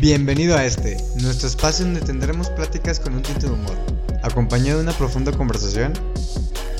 [0.00, 3.76] Bienvenido a este, nuestro espacio donde tendremos pláticas con un tinte de humor,
[4.22, 5.92] acompañado de una profunda conversación.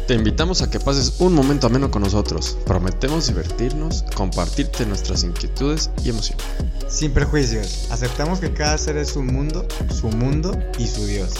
[0.07, 2.57] Te invitamos a que pases un momento ameno con nosotros.
[2.65, 6.43] Prometemos divertirnos, compartirte nuestras inquietudes y emociones.
[6.89, 11.35] Sin prejuicios, aceptamos que cada ser es un mundo, su mundo y su Dios.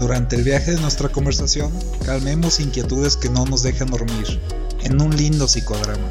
[0.00, 1.70] Durante el viaje de nuestra conversación,
[2.06, 4.40] calmemos inquietudes que no nos dejan dormir,
[4.82, 6.08] en un lindo psicodrama.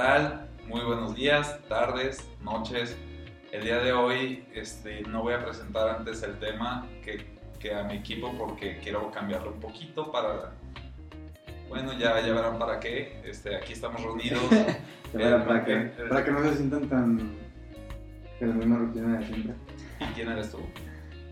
[0.00, 0.48] Tal?
[0.66, 2.96] Muy buenos días, tardes, noches.
[3.52, 7.26] El día de hoy este, no voy a presentar antes el tema que,
[7.58, 10.54] que a mi equipo porque quiero cambiarlo un poquito para...
[11.68, 13.20] Bueno, ya, ya verán para qué.
[13.26, 14.40] Este, aquí estamos reunidos.
[15.12, 17.36] Para, para, que, Eh, para que no se sientan tan
[18.38, 19.54] en la misma rutina de siempre.
[19.98, 20.58] ¿Y quién eres tú?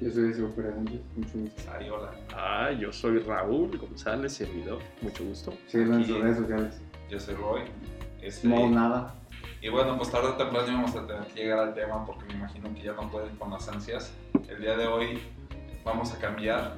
[0.01, 1.63] Yo soy Diego Pérez Sánchez, mucho gusto.
[1.63, 2.11] Sari, hola.
[2.35, 4.81] Ah, yo soy Raúl González, servidor.
[5.01, 5.53] Mucho gusto.
[5.69, 6.81] Síguelo en sus redes sociales.
[7.09, 7.63] Yo soy Roy.
[8.23, 9.15] Este, No, nada.
[9.61, 12.35] Y bueno, pues tarde o temprano íbamos a tener que llegar al tema porque me
[12.35, 14.13] imagino que ya no pueden con las ansias.
[14.49, 15.19] El día de hoy
[15.85, 16.75] vamos a cambiar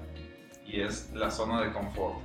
[0.66, 2.19] y es la zona de confort.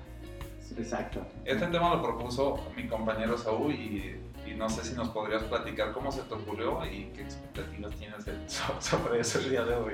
[0.77, 1.25] Exacto.
[1.45, 5.91] Este tema lo propuso mi compañero Saúl y, y no sé si nos podrías platicar
[5.94, 9.94] cómo se te ocurrió y qué expectativas tienes de- sobre eso el día de hoy.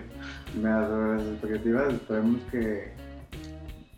[0.56, 2.94] Mira, sobre las expectativas, esperemos que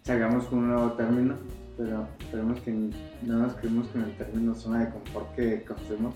[0.03, 1.37] salgamos con un nuevo término,
[1.77, 6.15] pero esperemos que no nos quedemos con el término zona de confort que conocemos.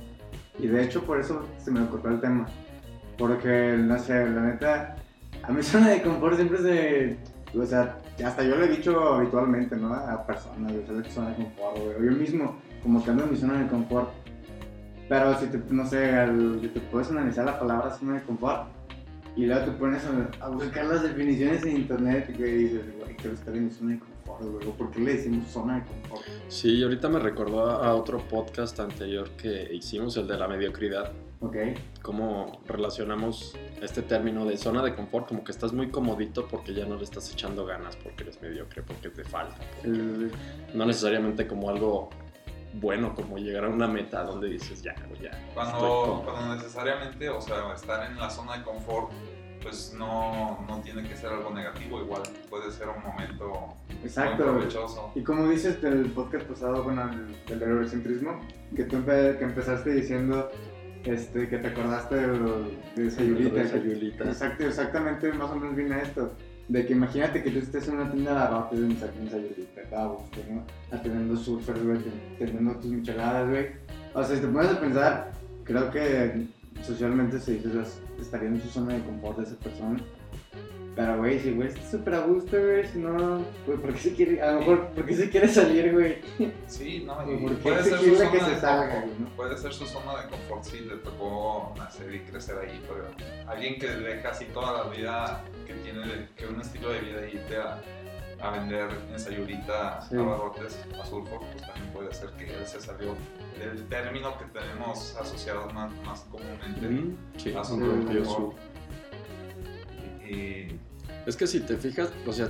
[0.60, 2.48] Y de hecho, por eso se me ocurrió el tema.
[3.18, 4.96] Porque, no sé, la neta,
[5.44, 7.18] a mi zona de confort siempre se.
[7.58, 9.94] O sea, hasta yo lo he dicho habitualmente, ¿no?
[9.94, 11.78] A personas, o sea, la zona de confort.
[11.78, 14.10] O yo mismo, como que ando en mi zona de confort.
[15.10, 16.28] Pero si te, no sé,
[16.62, 18.68] si te puedes analizar la palabra zona de confort
[19.38, 23.36] y luego te pones a, a buscar las definiciones en internet y dices, güey, quiero
[23.36, 24.68] estar en mi zona de confort, güey.
[24.68, 26.24] ¿o ¿Por qué le decimos zona de confort?
[26.48, 31.12] Sí, ahorita me recordó a otro podcast anterior que hicimos, el de la mediocridad.
[31.40, 31.56] Ok.
[32.02, 36.86] Cómo relacionamos este término de zona de confort, como que estás muy comodito porque ya
[36.86, 39.56] no le estás echando ganas, porque eres mediocre, porque te falta.
[39.76, 40.32] porque- El-
[40.74, 42.10] No necesariamente como algo
[42.74, 45.32] bueno, como llegar a una meta donde dices, ya, ya.
[45.54, 46.24] Cuando, cómodo".
[46.26, 49.12] cuando necesariamente, o sea, estar en la zona de confort,
[49.68, 54.44] pues no, no tiene que ser algo negativo, igual puede ser un momento muy exacto.
[54.46, 55.12] provechoso.
[55.14, 58.40] Y como dices del podcast pasado, bueno, el, del eurocentrismo,
[58.74, 60.50] que tú empe- que empezaste diciendo
[61.04, 63.56] este, que te acordaste de, de Sayulita.
[63.56, 64.24] De Sayulita.
[64.24, 66.32] Exacto, exactamente, más o menos viene a esto.
[66.70, 70.40] De que imagínate que tú estés en una tienda de abarrotes en en Sayulita, gusto,
[70.50, 70.64] ¿no?
[70.98, 73.68] Atendiendo surfers, güey, ten- teniendo tus micheladas, güey.
[74.14, 75.32] O sea, si te pones a pensar,
[75.66, 76.48] creo que
[76.84, 77.70] socialmente se dice,
[78.20, 80.00] estaría en su zona de confort de esa persona.
[80.98, 84.14] Pero, güey, si güey está súper a gusto, güey, si no, güey, ¿por qué se
[84.16, 86.18] quiere, a lo mejor, ¿por qué se quiere salir, güey?
[86.66, 89.30] Sí, no, ¿Por y qué puede ser su exigirle que zona se salga, confort, no?
[89.36, 93.06] puede ser su zona de confort si le tocó nacer y crecer ahí, pero
[93.48, 97.36] alguien que deja así toda la vida, que tiene que un estilo de vida y
[97.36, 97.58] irte
[98.42, 100.16] a, vender en Sayulita, Sí.
[100.16, 103.16] a barrotes, a surfo, pues también puede ser que él se salió
[103.60, 106.88] del término que tenemos asociado más, más comúnmente.
[106.88, 108.58] Mm, Sí, a un zona de rollo confort.
[108.58, 110.80] su- Y,
[111.26, 112.50] Es que si te fijas, o sea,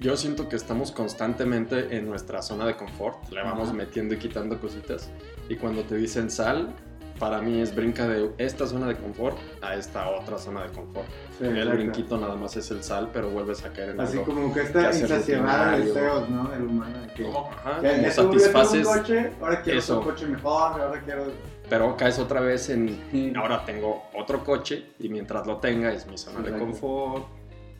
[0.00, 3.76] yo siento que estamos constantemente en nuestra zona de confort, le vamos Ajá.
[3.76, 5.10] metiendo y quitando cositas.
[5.48, 6.74] Y cuando te dicen sal,
[7.20, 11.06] para mí es brinca de esta zona de confort a esta otra zona de confort.
[11.38, 11.74] Sí, el exacto.
[11.74, 14.34] brinquito nada más es el sal, pero vuelves a caer en Así algo.
[14.34, 16.48] como que que esta insaciedad de deseos, ¿no?
[16.48, 16.98] Del humano.
[16.98, 17.50] de que ¿cómo?
[17.52, 19.98] Ajá, como ya satisfaces, un coche, ahora quiero eso.
[20.00, 21.24] otro coche mejor, ahora quiero...
[21.68, 26.16] pero caes otra vez en ahora tengo otro coche y mientras lo tenga es mi
[26.18, 26.64] zona de Exacto.
[26.66, 27.24] confort.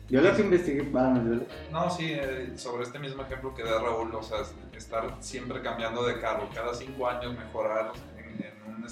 [0.07, 4.13] Yo los investigué, bueno, yo No, sí, eh, sobre este mismo ejemplo que da Raúl,
[4.13, 4.39] o sea,
[4.75, 8.20] estar siempre cambiando de carro, cada cinco años mejorar un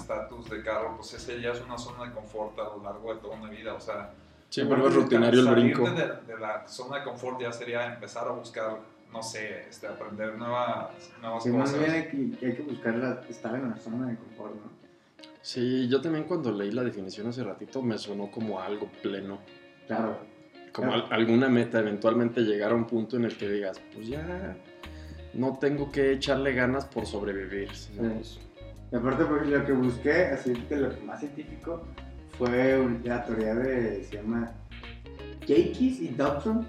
[0.00, 3.20] estatus de carro, pues ese ya es una zona de confort a lo largo de
[3.20, 4.12] toda una vida, o sea,
[4.48, 5.88] Sí, de rutinario el brinco.
[5.90, 8.78] De, de la zona de confort ya sería empezar a buscar,
[9.12, 10.88] no sé, este, aprender nuevas,
[11.20, 11.78] nuevas más cosas.
[11.78, 14.80] bien hay que, hay que buscar la- estar en la zona de confort, ¿no?
[15.42, 19.38] Sí, yo también cuando leí la definición hace ratito me sonó como algo pleno.
[19.86, 20.18] Claro.
[20.72, 21.06] como Claro.
[21.06, 24.56] al- alguna meta, eventualmente llegar a un punto en el que digas, pues ya
[25.34, 27.74] no tengo que echarle ganas por sobrevivir.
[27.74, 28.10] sino, Sí.
[28.14, 28.40] pues,
[28.92, 31.84] Y aparte, por ejemplo, lo que busqué, así de lo que más científico,
[32.36, 34.50] fue la teoría de, se llama
[35.42, 36.66] Jakis y Dobson,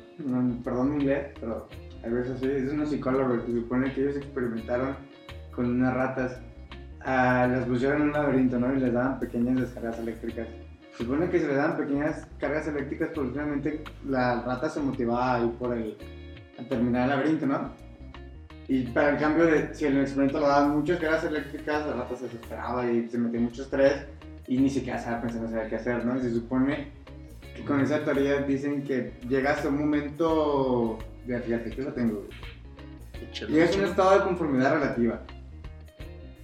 [0.63, 1.67] perdón mi inglés, pero
[2.03, 4.95] a veces así, es unos psicólogos que supone que ellos experimentaron
[5.55, 6.39] con unas ratas,
[7.01, 8.73] ah, las pusieron en un laberinto, ¿no?
[8.75, 10.47] Y les daban pequeñas descargas eléctricas.
[10.97, 15.35] Se supone que se les daban pequeñas cargas eléctricas porque realmente la rata se motivaba
[15.35, 15.97] a ir por el,
[16.59, 17.71] a terminar el laberinto, ¿no?
[18.67, 22.15] Y para el cambio de, si el experimento lo daban muchas cargas eléctricas, al rato
[22.15, 24.05] se desesperaba y se metía mucho estrés
[24.47, 26.17] y ni siquiera estaba pensando saber qué hacer, ¿no?
[26.17, 26.87] Y se supone
[27.55, 32.27] que con esa teoría dicen que llegas a un momento, de fíjate, que lo tengo.
[33.47, 35.21] Llegas a un estado de conformidad relativa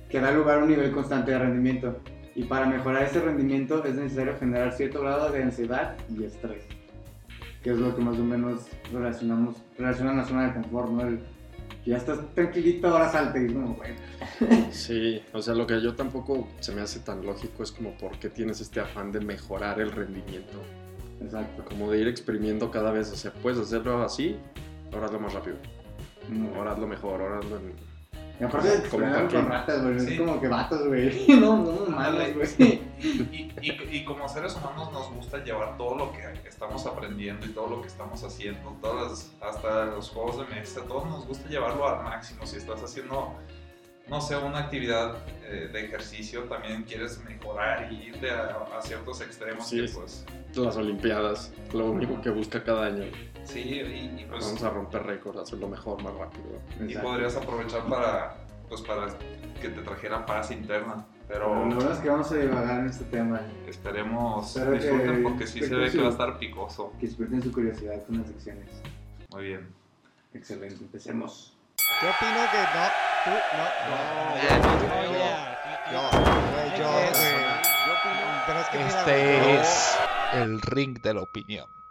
[0.10, 2.00] que da lugar a un nivel constante de rendimiento.
[2.36, 6.64] Y para mejorar ese rendimiento es necesario generar cierto grado de ansiedad y estrés,
[7.64, 11.02] que es lo que más o menos relacionamos, relaciona la zona de confort, ¿no?
[11.08, 11.20] El,
[11.88, 13.96] ya estás tranquilito, ahora salte y como, bueno.
[14.72, 18.20] Sí, o sea, lo que yo tampoco se me hace tan lógico es como por
[18.20, 20.62] qué tienes este afán de mejorar el rendimiento.
[21.22, 21.64] Exacto.
[21.66, 24.36] Como de ir exprimiendo cada vez, o sea, puedes hacerlo así,
[24.94, 25.56] ahora hazlo más rápido.
[26.30, 26.54] No.
[26.56, 27.87] Ahora hazlo mejor, ahora hazlo en...
[28.40, 30.00] Y aparte, Como con ratas, güey.
[30.00, 30.14] Sí.
[30.14, 31.26] Es como que vatos, güey.
[31.40, 32.82] No, no, malos, güey.
[33.00, 37.50] Y, y- y como seres humanos nos gusta llevar todo lo que estamos aprendiendo y
[37.50, 41.50] todo lo que estamos haciendo, todas las- hasta los juegos de mesa, todos nos gusta
[41.50, 42.46] llevarlo al máximo.
[42.46, 43.34] Si estás haciendo,
[44.08, 49.20] no sé, una actividad eh, de ejercicio, también quieres mejorar y irte a, a ciertos
[49.22, 49.84] extremos Sí.
[49.86, 50.26] que pues...
[50.56, 53.04] Las Olimpiadas, lo único que busca cada año.
[53.48, 54.46] Sí, y, y, pues...
[54.46, 56.60] Vamos a romper récords, hacerlo mejor, más rápido.
[56.80, 57.08] y Exacto.
[57.10, 58.36] podrías aprovechar para,
[58.68, 59.08] pues, para
[59.62, 61.06] que te trajera paz interna.
[61.28, 63.42] Pero lo bueno es que vamos a divagar en este tema.
[63.68, 66.94] esperemos Espero que- disfruten porque sí se ve que va a estar picoso.
[67.00, 68.70] Que despierten su curiosidad con las secciones.
[69.32, 69.68] Muy bien.
[70.34, 71.54] Excelente, empecemos.
[72.02, 72.86] Yo opino que no,
[73.24, 73.98] tú, no, no,
[74.30, 75.08] no,
[75.98, 76.02] yo,
[76.78, 77.10] yo, güey.
[78.46, 79.98] Pero es que mira, Este güey, es
[80.34, 81.66] el ring de la opinión.
[81.68, 81.87] yo, yo, yo, yo, yo, yo, yo, yo, yo.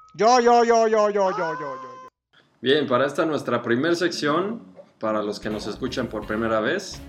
[2.62, 4.62] Bien, para esta nuestra primera sección,
[4.98, 7.02] para los que nos escuchan por primera vez,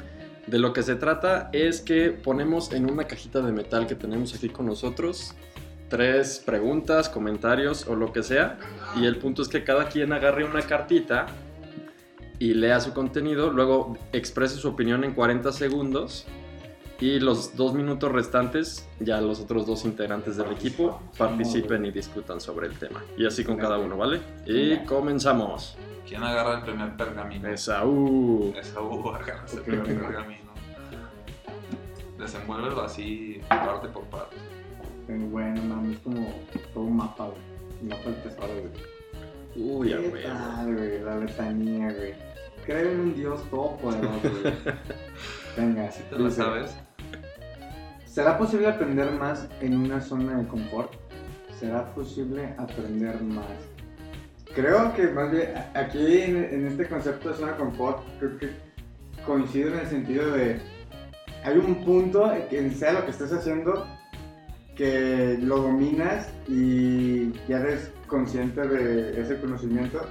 [0.45, 4.36] de lo que se trata es que ponemos en una cajita de metal que tenemos
[4.36, 5.33] aquí con nosotros
[5.89, 8.59] tres preguntas, comentarios o lo que sea,
[8.98, 11.27] y el punto es que cada quien agarre una cartita
[12.39, 16.25] y lea su contenido, luego exprese su opinión en 40 segundos
[17.00, 22.42] y los dos minutos restantes ya los otros dos integrantes del equipo participen y discutan
[22.42, 23.04] sobre el tema.
[23.18, 24.22] Y así con cada uno, ¿vale?
[24.46, 25.78] Y comenzamos.
[26.08, 27.50] ¿Quién agarra el primer pergamino?
[27.50, 28.54] Esaú.
[28.58, 30.48] Esaú agarra el primer pergamino.
[32.18, 34.36] Desenvuélvelo así parte por parte.
[35.06, 36.34] Pero bueno, mami, es como
[36.74, 37.40] todo un mapa, güey.
[37.82, 39.70] Un mapa del tesoro, güey.
[39.70, 40.28] Uy, a ¿Qué huevo.
[40.28, 41.00] tal, güey?
[41.02, 42.14] La letanía, güey.
[42.66, 44.54] Creo en un Dios todopoderoso, güey.
[45.58, 46.76] Venga, ¿Sí te lo sabes?
[48.18, 50.92] ¿Será posible aprender más en una zona de confort?
[51.60, 53.46] ¿Será posible aprender más?
[54.56, 58.50] Creo que más bien aquí en, este concepto de zona de confort, creo que
[59.24, 60.60] coincido en el sentido de
[61.44, 63.86] hay un punto en sea lo que estés haciendo
[64.75, 70.02] que lo dominas y ya eres consciente de ese conocimiento,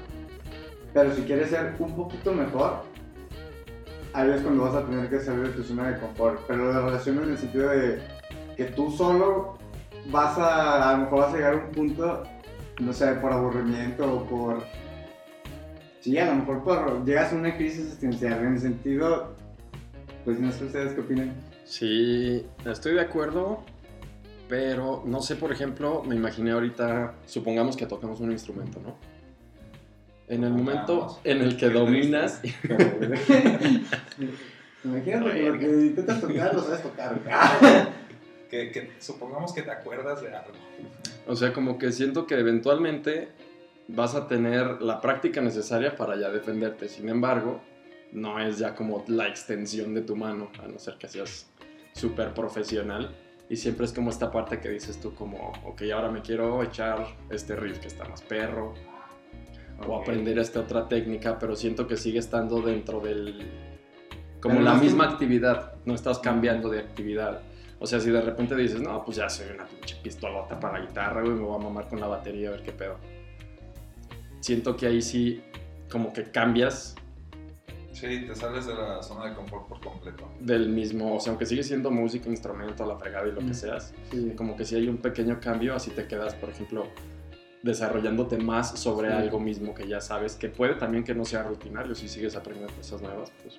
[0.95, 2.85] pero si quieres ser un poquito mejor,
[4.17, 6.41] ahí es cuando vas a tener que salir de tu zona de confort.
[6.47, 8.01] Pero lo relaciono en el sentido de
[8.57, 9.59] que tú solo
[10.11, 12.23] vas a, a lo mejor vas a llegar a un punto,
[12.81, 14.65] no sé, por aburrimiento o por...
[16.01, 19.35] Sí, a lo mejor por, llegas a una crisis existencial, en el sentido,
[20.25, 21.35] pues no sé ustedes qué opinan.
[21.65, 23.65] Sí, estoy de acuerdo,
[24.49, 29.16] pero no sé, por ejemplo, me imaginé ahorita, supongamos que tocamos un instrumento, ¿no?
[30.29, 31.21] En el momento Supongamos.
[31.25, 32.43] en el que Qué dominas,
[34.85, 37.21] Imagínate que lo que intentas tocar lo sabes tocar.
[38.51, 40.53] Que, que supongamos que te acuerdas de algo.
[41.27, 43.31] o sea, como que siento que eventualmente
[43.89, 46.89] vas a tener la práctica necesaria para ya defenderte.
[46.89, 47.61] Sin embargo,
[48.13, 51.51] no es ya como la extensión de tu mano, a no ser que seas
[51.93, 53.17] súper profesional.
[53.49, 57.05] Y siempre es como esta parte que dices tú como, ok, ahora me quiero echar
[57.31, 58.75] este riff que está más perro,
[59.87, 60.03] o Ok.
[60.03, 63.47] aprender esta otra técnica, pero siento que sigue estando dentro del...
[64.41, 67.43] Como Pero la más que- misma actividad, no estás cambiando de actividad.
[67.79, 70.87] O sea, si de repente dices, no, pues ya soy una pinche pistolota para la
[70.87, 72.97] guitarra, güey, me voy a mamar con la batería a ver qué pedo.
[74.41, 75.43] Siento que ahí sí,
[75.91, 76.95] como que cambias
[77.93, 80.29] Sí, te sales de la zona de confort por completo.
[80.41, 83.49] del mismo, o sea, aunque sigue siendo música, instrumento, la fregada y lo Mm.
[83.49, 84.33] que seas, Sí.
[84.37, 86.87] como que si hay un pequeño cambio, así te quedas, por ejemplo,
[87.67, 89.15] desarrollándote más sobre Sí.
[89.15, 92.73] algo mismo que ya sabes, que puede también que no sea rutinario, si sigues aprendiendo
[92.75, 93.59] cosas nuevas, pues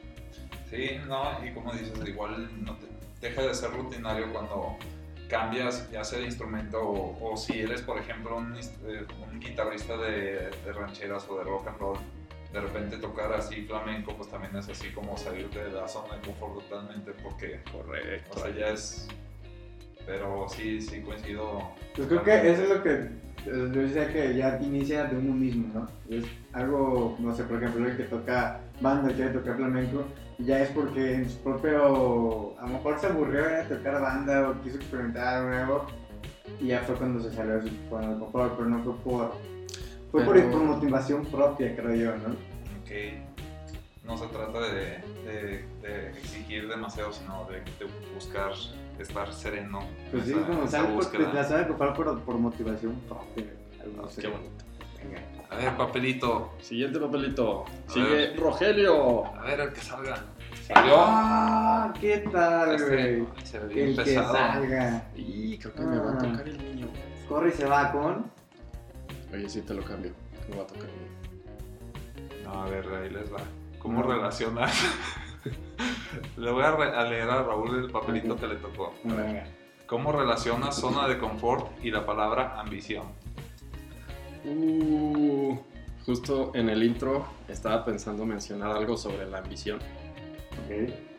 [0.70, 2.88] Sí, no, y como dices, igual no te-
[3.22, 4.76] deja de ser rutinario cuando
[5.30, 9.98] cambias ya sea de instrumento o, o si eres, por ejemplo, un, eh, un guitarrista
[9.98, 11.98] de, de rancheras o de rock and roll,
[12.54, 16.22] de repente tocar así flamenco, pues también es así como salirte de la zona de
[16.22, 18.32] confort totalmente porque, correcto.
[18.36, 19.08] o sea, ya es...
[20.06, 21.72] Pero sí, sí coincido.
[21.96, 23.10] Pues creo que eso es lo que
[23.48, 25.88] yo decía que ya inicia de uno mismo, ¿no?
[26.10, 30.04] Es algo, no sé, por ejemplo, el que toca banda, quiere tocar flamenco,
[30.40, 34.62] ya es porque en su propio, a lo mejor se aburrió de tocar banda o
[34.62, 35.86] quiso experimentar algo nuevo,
[36.60, 39.34] y ya fue cuando se salió de su confort, pero no fue por,
[40.12, 42.34] fue por- Pero- por, motivación propia, creo yo, ¿no?
[42.82, 42.92] Ok.
[44.06, 48.52] No se trata de, de- de exigir demasiado, sino de, de buscar
[49.00, 49.80] estar sereno.
[50.12, 53.46] Pues sí, esa- como esa sale por, la de confort por, por motivación propia.
[53.80, 54.66] Ah, qué bonito.
[55.04, 55.22] Venga.
[55.50, 56.54] A ver, papelito.
[56.62, 57.64] Siguiente papelito.
[57.88, 58.40] A Sigue ver.
[58.40, 59.26] Rogelio.
[59.36, 60.24] A ver, el que salga.
[60.68, 60.96] Salió.
[60.98, 63.28] Ah, ¿qué tal, Este, güey?
[63.38, 64.34] ay, se ve bien El que pesado.
[64.34, 65.08] salga.
[65.16, 66.18] Y creo que me va a Ah.
[66.18, 66.88] tocar el niño.
[67.30, 68.26] Corre y se va con.
[69.34, 70.12] Oye, sí te lo cambio.
[70.50, 72.44] Me va a tocar el niño.
[72.44, 73.40] No, a ver, ahí les va.
[73.80, 74.08] ¿Cómo No.
[74.12, 74.70] relacionar?
[76.38, 78.94] le voy a, leer a Raúl el papelito que le tocó.
[79.86, 83.06] ¿Cómo relaciona zona de confort y la palabra ambición?
[84.44, 85.58] Uh,
[86.06, 89.80] justo en el intro estaba pensando mencionar algo sobre la ambición.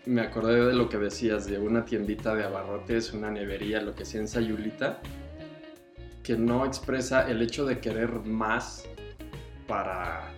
[0.07, 4.05] Me acordé de lo que decías de una tiendita de abarrotes, una nevería, lo que
[4.05, 5.01] sea en Sayulita,
[6.23, 8.87] que no expresa el hecho de querer más
[9.67, 10.31] para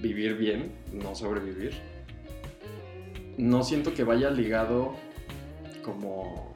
[0.00, 1.89] vivir bien, no sobrevivir.
[3.40, 4.94] No siento que vaya ligado
[5.82, 6.54] como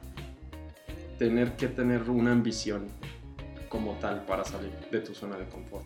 [1.17, 2.85] tener que tener una ambición
[3.69, 5.85] como tal para salir de tu zona de confort.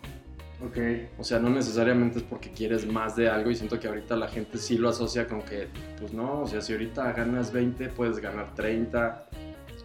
[0.62, 0.76] Ok.
[1.18, 4.28] O sea, no necesariamente es porque quieres más de algo y siento que ahorita la
[4.28, 8.18] gente sí lo asocia con que, pues no, o sea, si ahorita ganas 20, puedes
[8.18, 9.26] ganar 30.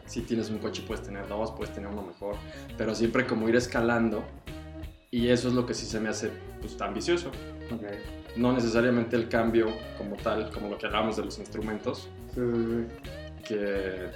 [0.05, 2.35] Si tienes un coche, puedes tener dos, puedes tener uno mejor.
[2.77, 4.25] Pero siempre como ir escalando.
[5.11, 6.29] Y eso es lo que sí se me hace
[6.59, 7.31] pues, ambicioso.
[7.71, 8.24] Ok.
[8.35, 12.85] No necesariamente el cambio como tal, como lo que hablábamos de los instrumentos, Sí, sí,
[13.47, 14.09] que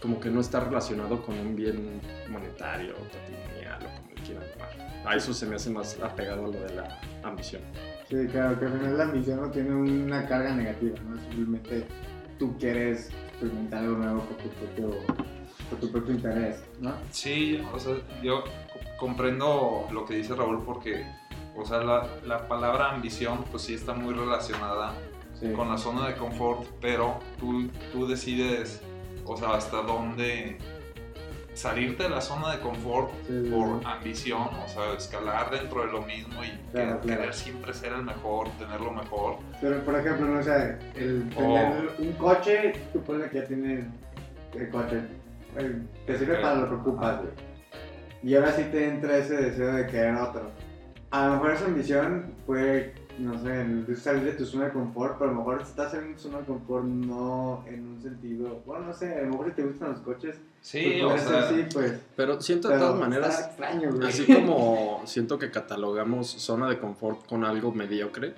[0.00, 5.02] como que no está relacionado con un bien monetario, patrimonial o como le quieran llamar.
[5.06, 7.62] A eso se me hace más apegado a lo de la ambición.
[8.08, 8.16] sí.
[8.16, 11.18] Sí, claro, que al final la ambición no tiene una carga negativa, ¿no?
[11.22, 11.84] Simplemente
[12.38, 14.90] tú quieres experimentar algo nuevo por tu propio,
[15.68, 16.94] por tu propio interés, ¿no?
[17.10, 21.04] Sí, o sea, yo co- comprendo lo que dice Raúl porque,
[21.56, 24.92] o sea, la, la palabra ambición pues sí está muy relacionada
[25.40, 25.52] Sí.
[25.52, 28.80] con la zona de confort, pero tú, tú decides,
[29.26, 30.56] o sea, hasta dónde
[31.52, 33.86] salirte de la zona de confort Sí, sí, por sí.
[33.86, 37.20] ambición, o sea, escalar dentro de lo mismo y Claro, que- claro.
[37.20, 39.36] querer siempre ser el mejor, tener lo mejor.
[39.60, 43.84] Pero, por ejemplo, no sé, el tener un coche, tú pones que ya tienes
[44.54, 45.00] el coche,
[45.58, 47.32] eh, te sirve para lo que ocupas, güey.
[48.22, 50.50] Y ahora sí te entra ese deseo de querer otro.
[51.10, 55.30] A lo mejor esa ambición puede, no sé, salir de tu zona de confort, pero
[55.30, 58.92] a lo mejor estás en una zona de confort no en un sentido, bueno, no
[58.92, 60.36] sé, a lo mejor si te gustan los coches,
[60.66, 61.92] Sí, pues o sea, así, pues.
[62.16, 67.44] Pero siento de todas maneras, extraño, así como siento que catalogamos zona de confort con
[67.44, 68.34] algo mediocre,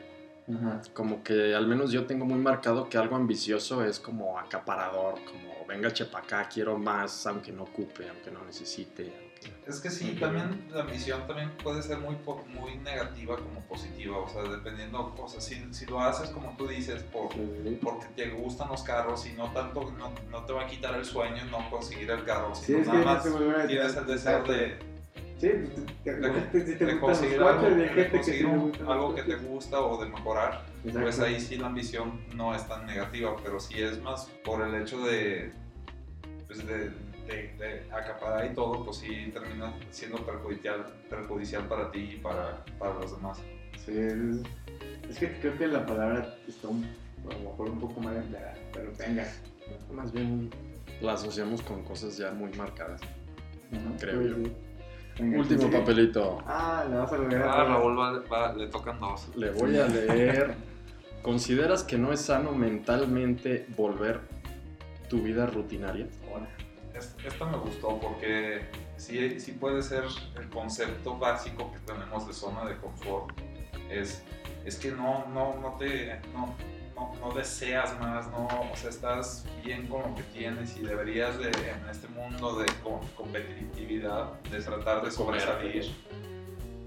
[0.92, 5.66] como que al menos yo tengo muy marcado que algo ambicioso es como acaparador, como
[5.66, 9.27] venga chepa acá, quiero más, aunque no ocupe, aunque no necesite.
[9.66, 12.16] Es que sí, también la ambición también puede ser muy,
[12.48, 16.66] muy negativa como positiva, o sea, dependiendo, o sea, si, si lo haces como tú
[16.66, 20.62] dices, por, Sí, porque te gustan los carros y no tanto, no, no te va
[20.62, 23.96] a quitar el sueño no conseguir el carro, Sí, sino que nada más a tienes
[23.96, 24.78] el deseo de,
[25.38, 25.48] Sí,
[26.02, 29.22] te- te- si te de conseguir, algo, de que conseguir sí un- los algo que
[29.22, 33.60] te gusta o de mejorar, pues ahí sí la ambición no es tan negativa, pero
[33.60, 35.52] sí es más por el hecho de,
[36.48, 36.90] pues de,
[37.28, 42.64] de- de acaparar y todo, pues sí termina siendo perjudicial, perjudicial para ti y para,
[42.78, 43.38] para los demás.
[43.84, 46.84] Sí, es, es que creo que la palabra está un,
[47.30, 49.26] a lo mejor un poco mal empleada, pero venga.
[49.92, 50.50] Más bien
[51.00, 53.00] la asociamos con cosas ya muy marcadas.
[54.00, 54.34] Creo Sí, yo.
[54.36, 54.52] sí.
[55.20, 55.78] Venga, Último sigue.
[55.78, 56.38] papelito.
[56.46, 57.42] Ah, le vas a lograr.
[57.48, 59.28] Ah, Raúl va- va- le tocan dos.
[59.36, 60.54] Le voy a leer.
[61.22, 64.20] ¿Consideras que no es sano mentalmente volver
[65.10, 66.06] tu vida rutinaria?
[66.30, 66.48] Ahora.
[66.98, 70.04] Es- Esta me gustó porque sí, sí puede ser
[70.36, 73.38] el concepto básico que tenemos de zona de confort.
[73.90, 74.22] Es,
[74.64, 76.54] es que no, no, no te no,
[76.94, 81.38] no, no deseas más, no, o sea, estás bien con lo que tienes y deberías
[81.38, 85.84] de, en este mundo de co- competitividad, de tratar de sobresalir.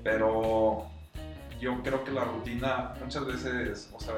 [0.03, 0.87] Pero
[1.59, 4.15] yo creo que la rutina muchas veces, o sea,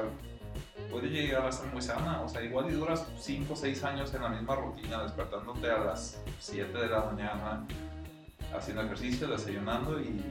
[0.90, 2.22] puede llegar a ser muy sana.
[2.22, 5.78] O sea, igual y duras 5 o 6 años en la misma rutina, despertándote a
[5.78, 7.66] las 7 de la mañana,
[8.56, 10.22] haciendo ejercicio, desayunando y,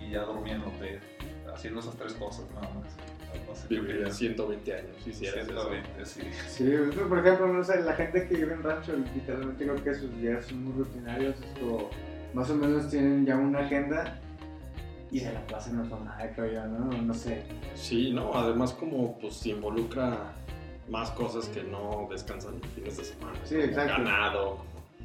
[0.00, 1.00] y ya durmiéndote,
[1.52, 2.94] haciendo esas tres cosas nada más.
[3.46, 4.16] No sé qué Viviría opinas.
[4.16, 5.68] 120 años si hicieras eso.
[5.68, 6.20] 120, sí.
[6.48, 6.74] Sí,
[7.08, 10.46] por ejemplo, no sé, la gente que vive en rancho, literalmente creo que sus días
[10.46, 11.90] son muy rutinarios, esto,
[12.32, 14.18] más o menos tienen ya una agenda
[15.16, 16.92] y se la pasan a tomar, creo yo, ¿no?
[16.92, 17.42] No sé.
[17.74, 20.34] Sí, no, además como pues involucra
[20.90, 23.38] más cosas que no descansan fines de semana.
[23.44, 24.02] Sí, exacto.
[24.02, 24.58] Ganado.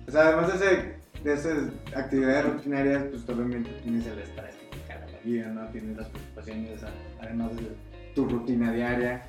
[0.05, 4.77] O sea, además de, ese, de esas actividades rutinarias, pues obviamente tienes el estrés que
[4.77, 5.67] te carga la vida, ¿no?
[5.69, 6.81] Tienes las preocupaciones,
[7.21, 7.71] además de
[8.13, 9.23] tu rutina diaria.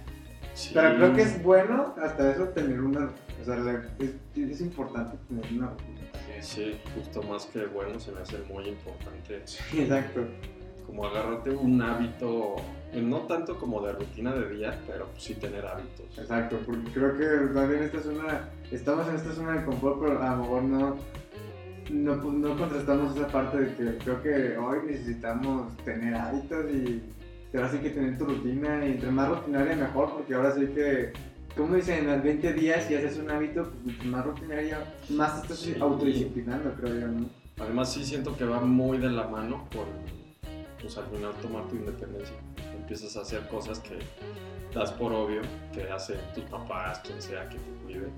[0.54, 0.72] Sí.
[0.74, 3.08] Pero creo que es bueno hasta eso tener una...
[3.40, 3.56] O sea,
[4.00, 6.00] es, es importante tener una rutina.
[6.40, 10.26] Sí, justo más que bueno, se me hace muy importante Exacto.
[10.86, 12.56] Como agarrarte un hábito,
[12.94, 16.06] no tanto como de rutina de día, pero sí tener hábitos.
[16.18, 18.48] Exacto, porque creo que bien esta es una...
[18.70, 20.96] Estamos en esta zona de confort, pero a lo mejor no...
[21.90, 27.02] No, no contrastamos esa parte de que creo que hoy necesitamos tener hábitos y
[27.54, 31.12] ahora sí que tener tu rutina y entre más rutinaria mejor porque ahora sí que,
[31.56, 34.78] como dicen, en los 20 días si haces un hábito, pues más rutinaria,
[35.10, 35.76] más te estás Sí.
[35.78, 37.26] autodisciplinando, creo yo, ¿no?
[37.58, 39.84] Además sí siento que va muy de la mano con,
[40.82, 42.34] pues al final tomar tu independencia.
[42.76, 43.98] Empiezas a hacer cosas que
[44.74, 45.40] das por obvio,
[45.72, 48.08] que hacen tus papás, quien sea que te cuide.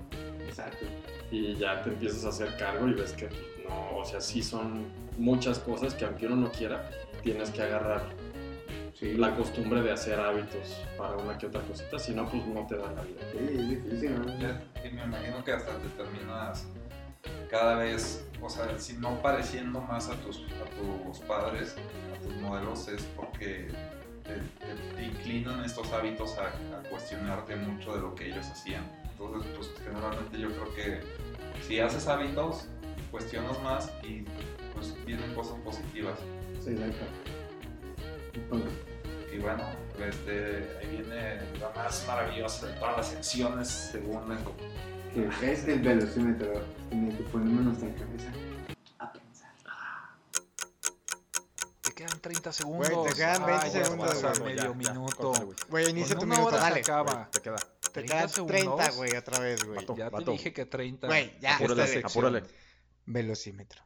[0.45, 0.85] Exacto.
[1.31, 3.29] Y ya te empiezas a hacer cargo y ves que
[3.67, 4.85] no, o sea, sí son
[5.17, 6.89] muchas cosas que aunque uno no quiera,
[7.23, 8.03] tienes que agarrar
[8.93, 9.13] Sí.
[9.15, 12.77] la costumbre de hacer hábitos para una que otra cosita, si no, pues no te
[12.77, 13.19] da la vida.
[13.33, 14.31] Sí, es difícil, ¿no?
[14.87, 16.65] Y me imagino que hasta te terminas
[17.49, 20.69] cada vez, o sea, si no pareciendo más a tus, a
[21.05, 21.75] tus padres,
[22.15, 23.67] a tus modelos, es porque
[24.23, 28.83] te, te- te inclinan estos hábitos a, a cuestionarte mucho de lo que ellos hacían.
[29.11, 31.01] Entonces, pues generalmente yo creo que
[31.65, 32.67] si haces hábitos,
[33.11, 34.23] cuestionas más y
[34.73, 36.19] pues vienen cosas positivas.
[36.63, 37.31] Sí, exacto.
[38.33, 38.71] Entonces,
[39.33, 39.63] Y bueno,
[39.99, 44.37] este, ahí viene la más maravillosa de todas las secciones, según el
[45.15, 48.29] que es el velocímetro, tiene que ponernos nuestra cabeza
[48.99, 49.51] a pensar.
[51.81, 52.89] Te quedan 30 segundos.
[52.89, 55.33] Güey, te quedan 20 Ay, ya segundos, güey, medio minuto.
[55.69, 56.81] Güey, inicia tu minuto, dale.
[56.81, 57.29] acaba.
[57.31, 57.55] Te queda.
[57.55, 58.75] Te 30 quedan segundos.
[58.75, 59.85] 30, güey, otra vez, güey.
[59.95, 61.07] Ya te dije que 30.
[61.07, 62.43] Güey, ya, Apúrale, apúrale.
[63.05, 63.81] Velocímetro.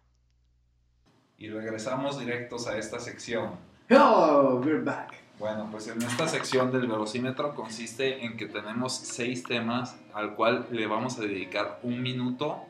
[1.38, 3.56] Y regresamos directos a esta sección.
[3.92, 5.29] Oh, we're back.
[5.40, 10.68] Bueno, pues en esta sección del velocímetro consiste en que tenemos seis temas al cual
[10.70, 12.66] le vamos a dedicar un minuto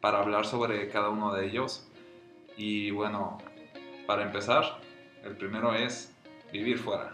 [0.00, 1.86] para hablar sobre cada uno de ellos.
[2.56, 3.36] Y bueno,
[4.06, 4.80] para empezar,
[5.22, 6.10] el primero es
[6.50, 7.12] vivir fuera.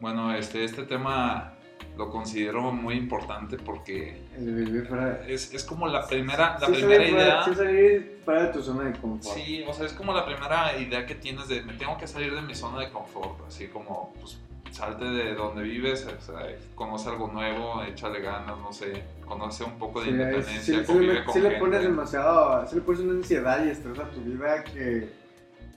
[0.00, 1.54] Bueno, este, este tema
[2.00, 5.22] lo considero muy importante porque El de vivir fuera.
[5.28, 7.44] es, es como la primera, la Sí, primera salir idea.
[7.44, 9.36] sí salir fuera de tu zona de confort.
[9.36, 12.34] Sí, o sea, es como la primera idea que tienes de me tengo que salir
[12.34, 14.38] de mi zona de confort, así como pues
[14.70, 19.78] salte de donde vives, o sea, conoce algo nuevo, échale ganas, no sé, conoce un
[19.78, 21.60] poco de Sí, independencia, sí, sí convive le, con sí le gente.
[21.60, 25.08] pones demasiado, sí le pones una ansiedad y estrés a tu vida que,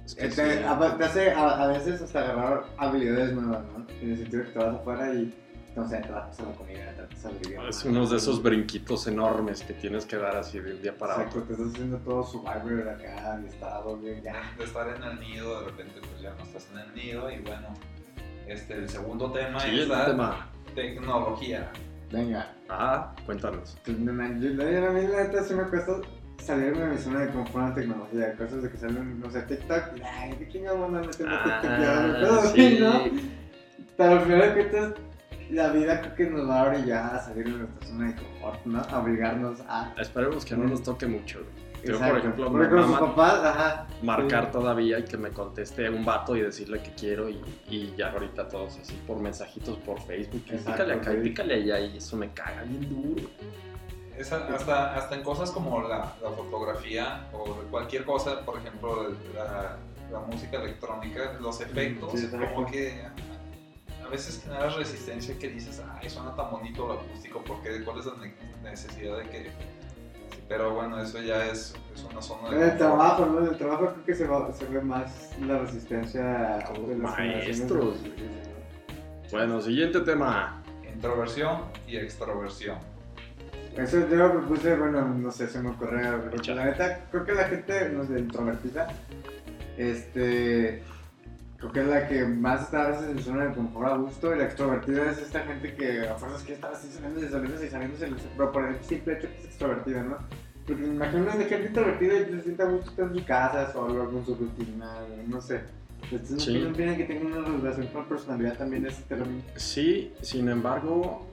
[0.06, 0.36] Es que sí.
[0.38, 3.86] te, a- te hace a, a veces hasta agarrar habilidades nuevas, ¿no?
[4.02, 5.34] En el sentido que te vas afuera y,
[5.76, 7.70] no sé, te vas a pasar la comida, te vas idioma.
[7.70, 11.14] Es uno de esos brinquitos enormes que tienes que dar así de un día para
[11.16, 11.48] Exacto, otro.
[11.48, 14.54] te estás haciendo todo Survivor acá, de estado, güey, ya.
[14.58, 17.40] de estar en el nido, de repente pues ya no estás en el nido y
[17.40, 17.68] bueno,
[18.48, 20.50] este, el segundo tema es la tema.
[20.76, 21.72] tecnología.
[22.12, 22.54] Venga.
[22.70, 23.76] Ah, cuéntanos.
[23.84, 25.94] Pues, yo, a mí la neta sí me cuesta
[26.38, 29.84] salirme de mi zona de confort en tecnología, cosas de que salen, no sé, TikTok,
[30.04, 31.64] ay, ¿qué chingados van a meter TikTok?
[31.64, 32.78] Ya, Ah, sí.
[32.80, 33.04] ¿no?
[33.98, 34.94] Pero al final de cuentas,
[35.54, 38.66] la vida creo que nos va a orillar a salir de nuestra zona de confort,
[38.66, 38.80] ¿no?
[38.82, 39.94] A obligarnos a...
[40.00, 41.40] Esperemos que no nos toque mucho.
[41.40, 41.64] güey.
[41.86, 43.88] Yo, por ejemplo, me mama papás, ajá.
[44.02, 44.52] marcar Sí.
[44.54, 48.48] todavía y que me conteste un vato y decirle que quiero y, y ya ahorita
[48.48, 50.44] todos así por mensajitos por Facebook.
[50.48, 51.22] Exacto, pícale acá y sí.
[51.24, 53.28] pícale allá y eso me caga bien duro.
[54.18, 59.78] Es hasta, hasta en cosas como la, la fotografía o cualquier cosa, por ejemplo, la,
[60.10, 63.06] la música electrónica, los efectos, Sí, como que
[64.14, 68.16] veces generas resistencia que dices, ay, suena tan bonito lo acústico, porque ¿cuál es la
[68.18, 69.52] ne- necesidad de que...?
[70.50, 73.40] Pero bueno, eso ya es, es una zona En el trabajo, ¿no?
[73.40, 77.16] En el trabajo creo que se, va- se ve más la resistencia Como de las
[77.16, 77.96] generaciones maestros.
[79.32, 80.62] Bueno, siguiente tema.
[80.94, 82.78] Introversión y extroversión.
[83.78, 86.22] Eso yo me propuse, bueno, no sé, se me ocurrió.
[86.54, 88.88] La neta, creo que la gente, no sé, introvertida,
[89.78, 90.84] este.
[91.64, 94.36] Creo que es la que más está a veces en zona de confort a gusto.
[94.36, 97.64] Y la extrovertida es esta gente que a fuerzas que está así saliendo y saliendo
[97.64, 97.98] y saliendo,
[98.36, 100.18] pero por el simple hecho que es extrovertida, ¿no?
[100.68, 104.26] Porque me imagino gente introvertida y se sienta gusto estar en su casa, solo, con
[104.26, 104.94] su rutina,
[105.26, 105.62] no sé.
[106.12, 106.60] Entonces, Sí.
[106.60, 109.42] no tienen que tener una relación con la personalidad también es término.
[109.56, 111.26] Sí, sin embargo,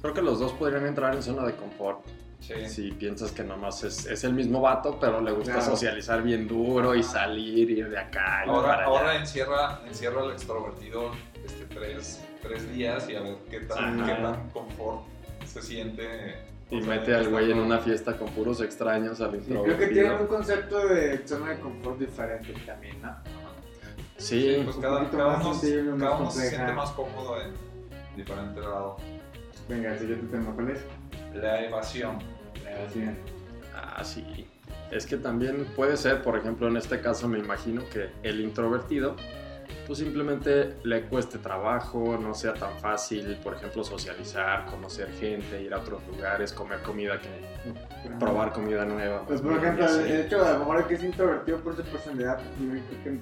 [0.00, 1.98] creo que los dos podrían entrar en zona de confort.
[2.40, 2.54] Sí.
[2.68, 5.70] Si piensas que nomás es, es el mismo vato, pero le gusta Claro.
[5.72, 8.86] socializar bien duro y salir, ir de acá y Ahora, para allá.
[8.86, 11.10] ahora encierra, encierra al extrovertido
[11.44, 15.02] este, tres, tres días y a ver qué tan, qué tan confort
[15.46, 16.36] se siente.
[16.70, 19.86] Y sea, mete al güey en una fiesta con puros extraños al Sí, creo que
[19.88, 20.28] tienen un introvertido.
[20.28, 23.16] concepto de zona de confort diferente también, ¿no?
[24.16, 27.52] Sí, Pues un cada, cada más uno, cada uno se siente más cómodo en
[28.16, 28.96] diferente grado.
[29.68, 30.80] Venga, el siguiente tema, ¿cuál es?
[31.34, 32.18] La evasión.
[32.64, 33.16] La evasión.
[33.74, 34.46] Ah, sí.
[34.90, 39.16] Es que también puede ser, por ejemplo, en este caso me imagino que el introvertido,
[39.88, 45.72] pues simplemente le cueste trabajo, no sea tan fácil, por ejemplo, socializar, conocer gente, ir
[45.72, 47.28] a otros lugares, comer comida que
[48.20, 49.22] probar comida nueva.
[49.26, 52.36] Pues por ejemplo, el hecho de a lo mejor que es introvertido por su personalidad,
[52.36, 53.18] pues,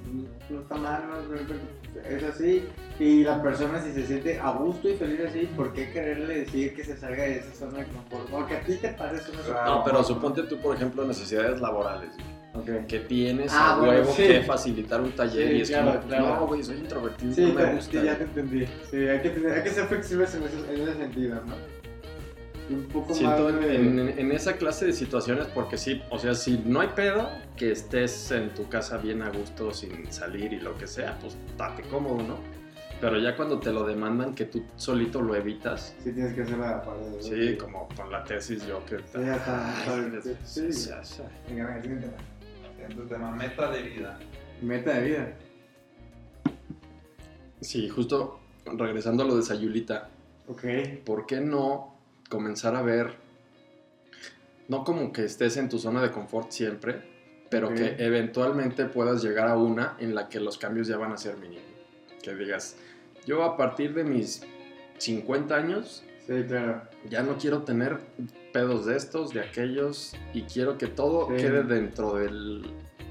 [0.50, 2.00] no, está mal, ¿no?
[2.05, 2.68] es así.
[2.98, 6.74] Y la persona si se siente a gusto y feliz así, ¿por qué quererle decir
[6.74, 8.29] que se salga de esa zona de confort?
[8.29, 12.11] Porque a ti te parece una zona No, pero suponte tú, por ejemplo, necesidades laborales,
[12.62, 12.87] güey, Ok.
[12.87, 14.23] que tienes Ah, a bueno, huevo sí.
[14.27, 16.27] que facilitar un taller Sí, y es claro, como, claro.
[16.27, 18.01] no, güey, soy introvertido, Sí, no me gusta.
[18.01, 18.66] sí, ya te entendí.
[18.90, 21.55] Sí, hay que, tener- hay que ser flexibles en ese, en ese sentido, ¿no?
[22.69, 23.77] Y un poco Siento más en, de...
[23.77, 27.71] en- en esa clase de situaciones porque sí, o sea, si no hay pedo, que
[27.71, 31.83] estés en tu casa bien a gusto sin salir y lo que sea, pues date
[31.85, 32.57] cómodo, ¿no?
[33.01, 36.57] Pero ya cuando te lo demandan que tú solito lo evitas, Sí, tienes que hacer
[36.57, 37.23] la parte de...
[37.23, 38.97] sí, como con la tesis yo que...
[38.99, 40.90] Sí,
[42.88, 42.94] siguiente.
[42.94, 44.18] Siguiente tema, meta de vida.
[44.62, 45.37] Meta de vida.
[47.61, 50.11] Sí, justo regresando a lo de Sayulita,
[50.49, 50.64] Ok.
[51.05, 51.96] ¿por qué no
[52.29, 53.14] comenzar a ver,
[54.68, 57.03] no como que estés en tu zona de confort siempre,
[57.51, 61.16] pero que eventualmente puedas llegar a una en la que los cambios ya van a
[61.16, 61.64] ser mínimos?
[62.22, 62.77] Que digas,
[63.27, 64.42] yo a partir de mis
[64.99, 66.83] 50 años Sí, claro.
[67.09, 67.99] ya no quiero tener
[68.57, 71.37] pedos de estos, de aquellos, y quiero que todo Sí.
[71.37, 72.31] quede dentro de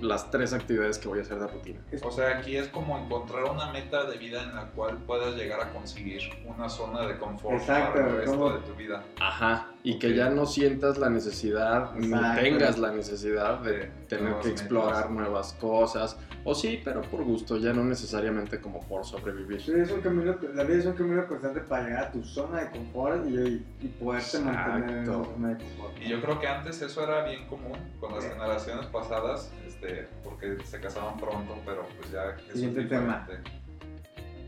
[0.01, 1.79] las tres actividades que voy a hacer de rutina.
[2.03, 5.61] O sea, aquí es como encontrar una meta de vida en la cual puedas llegar
[5.61, 9.03] a conseguir una zona de confort Exacto, para el resto como- de tu vida.
[9.21, 10.13] Ajá, y que Ok.
[10.15, 12.41] ya no sientas la necesidad, ni Exacto.
[12.41, 15.11] tengas la necesidad de tener que explorar metas.
[15.11, 16.17] nuevas cosas.
[16.43, 19.61] O sí, pero por gusto, ya no necesariamente como por sobrevivir.
[19.61, 22.61] Sí, es un camino, la vida es un camino constante para llegar a tu zona
[22.61, 25.25] de confort y, y poderte mantener en Exacto.
[25.35, 25.93] zona de confort.
[26.01, 30.57] Y yo creo que antes eso era bien común con las generaciones pasadas, este, porque
[30.65, 33.21] se casaban pronto, pero pues ya es Siguiente tema.
[33.27, 33.51] diferente.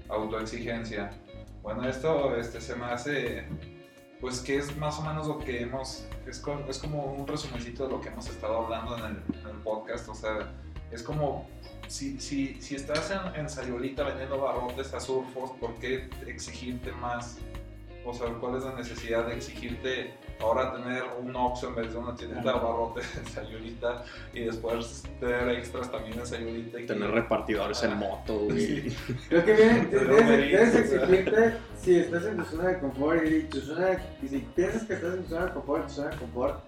[0.10, 1.12] Autoexigencia.
[1.62, 3.46] Bueno, esto este, se me hace,
[4.20, 7.92] pues que es más o menos lo que hemos, es, es como un resumencito de
[7.92, 10.54] lo que hemos estado hablando en el, podcast, o sea,
[10.92, 11.48] es como,
[11.88, 17.38] si, si, si estás en, en Sayulita vendiendo barrotes a surfos, ¿por qué exigirte más?
[18.06, 21.98] O sea, ¿cuál es la necesidad de exigirte ahora tener un Oxxo en vez de
[21.98, 26.80] una tienda de abarrotes en Sayulita y después tener extras también en Sayulita?
[26.80, 28.92] Y que- Tener repartidores en moto, güey.
[29.30, 33.98] Creo que bien, debes, exigirte si estás en tu zona de confort y, tu zona,
[34.22, 36.64] y si piensas que estás en tu zona de confort, tu zona de confort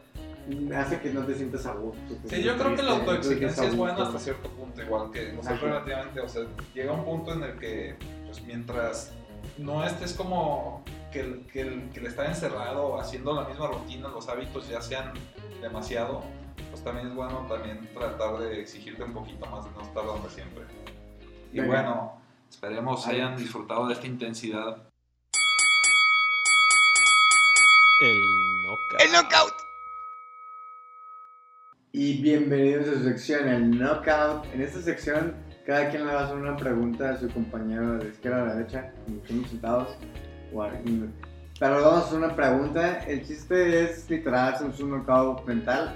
[0.75, 2.15] hace que no te sientas a gusto.
[2.27, 5.43] Sí, yo creo que la no autoexigencia es buena hasta cierto punto, igual que, o
[5.43, 5.65] sea, Ajá.
[5.65, 6.41] relativamente, o sea,
[6.73, 9.11] llega un punto en el que, pues mientras
[9.59, 13.67] no estés como que, el- que, el- que el estar encerrado o haciendo la misma
[13.67, 15.13] rutina, los hábitos ya sean
[15.61, 16.23] demasiado,
[16.69, 20.29] pues también es bueno también tratar de exigirte un poquito más de no estar donde
[20.29, 20.63] siempre.
[21.51, 21.67] Y Venga.
[21.73, 24.77] bueno, esperemos hayan disfrutado de esta intensidad.
[28.01, 28.17] El
[28.63, 29.01] knockout.
[29.01, 29.53] ¡El knockout!
[31.91, 34.45] Y bienvenidos a su sección, el Knockout.
[34.53, 38.09] En esta sección, cada quien le va a hacer una pregunta a su compañero de
[38.09, 39.87] izquierda a derecha, como estamos sentados.
[40.51, 42.99] Pero vamos a hacer una pregunta.
[42.99, 45.95] El chiste es literal, hacemos un knockout mental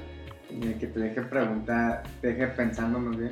[0.50, 3.32] en el que te deje preguntar, te deje pensando más bien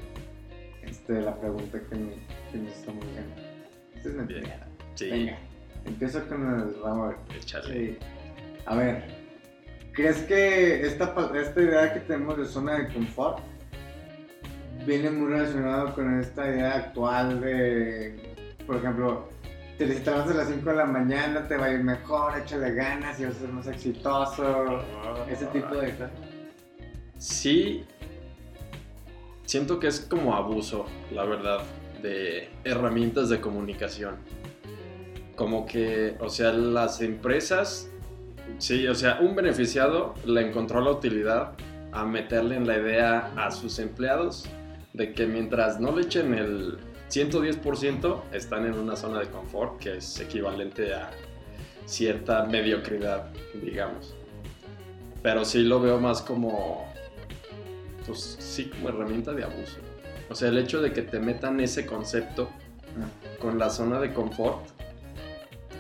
[0.84, 2.12] este, la pregunta que, me,
[2.52, 3.36] que nos estamos haciendo.
[3.96, 4.42] Esta es mi Bien.
[4.42, 4.68] primera.
[4.96, 5.38] Sí, Venga,
[5.86, 7.16] empiezo con el Ramón.
[7.46, 7.98] Sí.
[8.66, 9.04] A ver,
[9.94, 13.40] ¿crees que esta, esta idea que tenemos de zona de confort
[14.86, 18.34] viene muy relacionado con esta idea actual de,
[18.66, 19.30] por ejemplo,
[19.86, 23.20] te levantas a las 5 de la mañana, te va a ir mejor, échale ganas
[23.20, 24.84] y vas a ser más exitoso,
[25.30, 26.12] ese tipo de cosas?
[27.18, 27.84] Sí,
[29.46, 31.62] siento que es como abuso, la verdad,
[32.02, 34.16] de herramientas de comunicación.
[35.36, 37.90] Como que, o sea, las empresas,
[38.58, 41.54] sí, o sea, un beneficiado le encontró la utilidad
[41.92, 44.48] a meterle en la idea a sus empleados
[44.94, 46.78] de que mientras no le echen el
[47.12, 51.12] 110%, están en una zona de confort que es equivalente a
[51.86, 53.30] cierta mediocridad,
[53.62, 54.16] digamos.
[55.22, 56.92] Pero sí lo veo más como,
[58.08, 59.78] pues sí, como herramienta de abuso.
[60.30, 62.50] O sea, el hecho de que te metan ese concepto
[63.40, 64.66] con la zona de confort,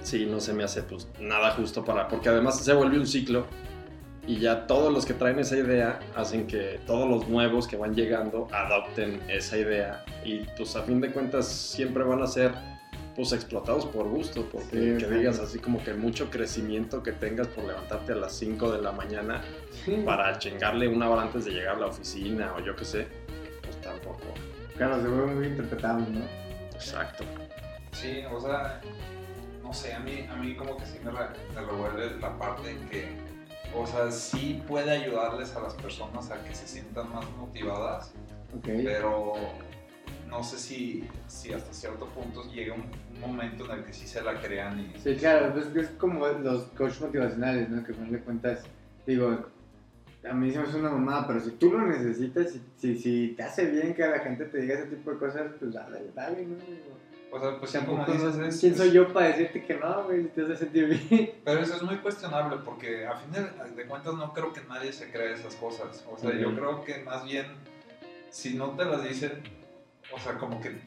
[0.03, 3.45] sí, no se me hace pues nada justo para, porque además se vuelve un ciclo
[4.27, 7.95] y ya todos los que traen esa idea hacen que todos los nuevos que van
[7.95, 12.51] llegando adopten esa idea y pues a fin de cuentas siempre van a ser
[13.15, 17.47] pues explotados por gusto, porque Sí, que digas así como que mucho crecimiento que tengas
[17.47, 19.41] por levantarte a las 5 de la mañana
[20.05, 23.07] para chingarle una hora antes de llegar a la oficina o yo qué sé,
[23.63, 24.23] pues tampoco.
[24.77, 26.21] Claro, se vuelve muy interpretable, ¿no?
[26.73, 27.25] Exacto.
[27.91, 28.79] Sí, o sea,
[29.61, 32.71] no sé, a mí, a mí como que sí me, re- me revuelve la parte
[32.71, 33.09] en que,
[33.75, 38.13] o sea, sí puede ayudarles a las personas a que se sientan más motivadas,
[38.63, 39.33] pero
[40.29, 44.07] no sé si, si hasta cierto punto llegue un, un momento en el que sí
[44.07, 44.99] se la crean y...
[44.99, 47.83] Sí, claro, pues es como los coaches motivacionales, ¿no?
[47.83, 48.63] Que al final de cuentas,
[49.05, 49.45] digo,
[50.29, 53.27] a mí se me hace una mamada, pero si tú lo necesitas, si, si, si
[53.35, 56.45] te hace bien que la gente te diga ese tipo de cosas, pues dale, dale,
[56.45, 56.55] ¿no?
[56.57, 56.97] Digo,
[57.33, 58.59] O sea, pues tampoco, dices, no- es...
[58.59, 60.25] ¿quién soy yo para decirte que no, güey?
[60.27, 61.31] Te hace sentir bien.
[61.45, 64.91] Pero eso es muy cuestionable porque a fin de, de cuentas no creo que nadie
[64.91, 66.05] se crea esas cosas.
[66.11, 67.45] O sea, yo creo que más bien,
[68.29, 69.43] si no te las dicen,
[70.13, 70.77] o sea, como que...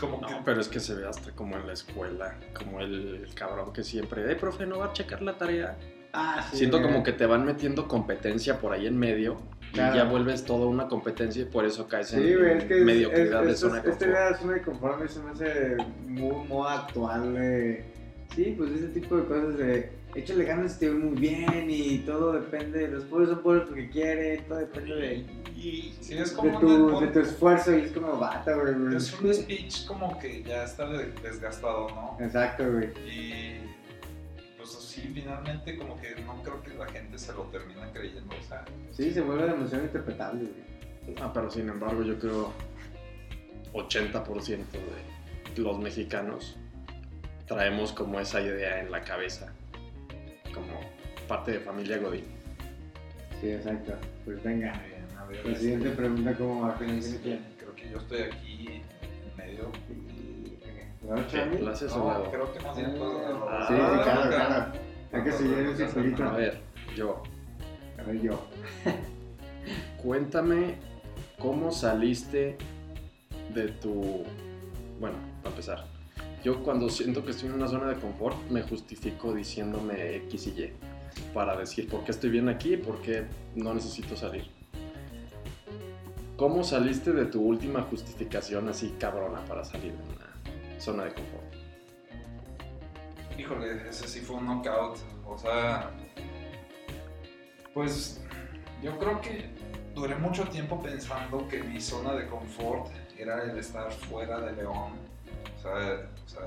[0.00, 3.72] Como que pero es que se ve hasta como en la escuela, como el cabrón
[3.72, 5.76] que siempre, eh, profe, no va a checar la tarea.
[6.12, 6.58] Ah, sí.
[6.58, 9.38] Siento como que te van metiendo competencia por ahí en medio
[9.72, 9.94] Claro.
[9.94, 12.78] y ya vuelves toda una competencia y por eso caes Sí, güey, es en que
[12.78, 14.62] es- mediocridad es, de es, zona de Esta idea de zona de
[14.96, 15.76] mí se me hace
[16.06, 17.84] muy moda actual de...
[18.34, 19.90] Sí, pues ese tipo de cosas de...
[20.14, 22.88] Échale ganas, te ve muy bien y todo depende...
[22.88, 25.26] Los pobres son pobres porque quieren, todo depende de...
[26.00, 28.72] sí, es De como tu, un- de tu esfuerzo y es como bata, güey.
[28.74, 28.96] güey.
[28.96, 32.16] es un speech como que ya está de- desgastado, ¿no?
[32.24, 32.88] Exacto, güey.
[33.06, 33.60] Y
[34.72, 38.42] pues sí, finalmente como que no creo que la gente se lo termina creyendo, o
[38.42, 41.16] sea, Sí, se vuelve demasiado interpretable, güey.
[41.20, 42.52] Ah, pero sin embargo yo creo
[43.72, 44.56] 80%
[45.54, 46.56] de los mexicanos
[47.46, 49.52] traemos como esa idea en la cabeza,
[50.52, 50.80] como
[51.28, 52.24] parte de familia Godín.
[53.40, 53.94] Sí, exacto.
[54.24, 54.72] Pues venga.
[54.72, 56.74] bien, a ver, La este, siguiente pregunta, ¿cómo va?
[56.76, 58.66] ¿Quién este, creo que yo estoy aquí
[59.02, 59.70] en medio.
[61.06, 61.56] ¿La ocho a ¿Qué mí?
[61.58, 62.30] clases o No, luego?
[62.30, 63.10] creo que más bien pues,
[63.48, 64.72] Ah, Sí, sí, Ah, claro, claro.
[65.12, 66.24] Hay que seguir el circulito.
[66.24, 66.60] A ver,
[66.96, 67.22] yo,
[67.98, 68.40] A ver, yo.
[70.02, 70.76] cuéntame
[71.38, 72.56] cómo saliste
[73.54, 74.24] de tu...
[75.00, 75.84] Bueno, para empezar,
[76.42, 80.50] yo cuando siento que estoy en una zona de confort me justifico diciéndome X y
[80.50, 80.72] Y
[81.34, 84.48] para decir por qué estoy bien aquí y por qué no necesito salir.
[86.36, 90.25] ¿Cómo saliste de tu última justificación así cabrona para salir de una
[90.78, 91.54] zona de confort?
[93.38, 94.98] Híjole, ese sí fue un knockout.
[95.26, 95.90] O sea,
[97.74, 98.20] pues
[98.82, 99.50] yo creo que
[99.94, 104.92] duré mucho tiempo pensando que mi zona de confort era el estar fuera de León.
[105.58, 105.72] O sea,
[106.24, 106.42] o sea,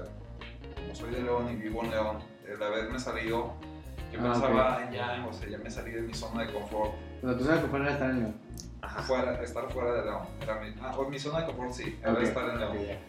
[0.76, 3.54] como soy de León y vivo en León, el haberme salido,
[4.12, 6.94] yo Ah, pensaba ya, o sea, ya me salí de mi zona de confort.
[7.22, 8.36] O sea, tú sabes que fuera de estar en León.
[8.82, 9.02] Ajá.
[9.04, 10.24] Fuera, estar fuera de León.
[10.42, 12.78] Era mi, ah, o mi zona de confort sí, era Ok, estar en León.
[12.78, 13.00] ok, ya.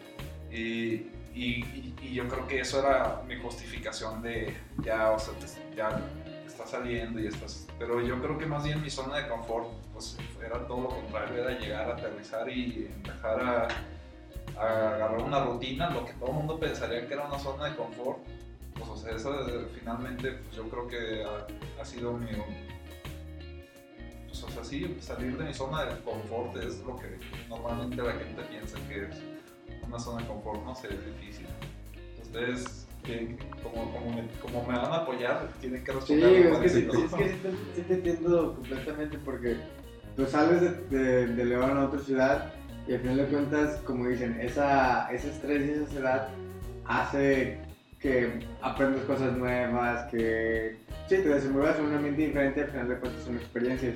[0.51, 5.75] Y, y, y- yo creo que eso era mi justificación de ya, o sea, te-
[5.75, 6.01] ya
[6.45, 7.67] estás saliendo y estás...
[7.79, 11.41] Pero yo creo que más bien mi zona de confort, pues era todo lo contrario,
[11.41, 13.67] era llegar a aterrizar y empezar a,
[14.59, 17.75] a agarrar una rutina, lo que todo el mundo pensaría que era una zona de
[17.77, 18.19] confort.
[18.75, 19.33] Pues, o sea, eso
[19.79, 22.27] finalmente, pues yo creo que ha, ha sido mi...
[24.27, 28.13] Pues, o sea, sí, salir de mi zona de confort es lo que normalmente la
[28.13, 29.15] gente piensa que es
[29.91, 31.45] una zona de confort, no sé, es difícil.
[32.21, 36.43] Ustedes, que- como, como, me, como me van a apoyar, tienen que Sí, responder.
[36.43, 39.57] algo es que, sí, sí, es que sí te, sí te entiendo completamente porque
[40.15, 42.53] tú sales de, de- de León a otra ciudad
[42.87, 46.27] y al final de cuentas, como dicen, esa, ese estrés y esa ansiedad
[46.85, 47.57] hace
[47.99, 50.77] que aprendas cosas nuevas, que
[51.07, 53.95] sí, te desenvuelvas en un ambiente diferente, al final de cuentas son experiencias.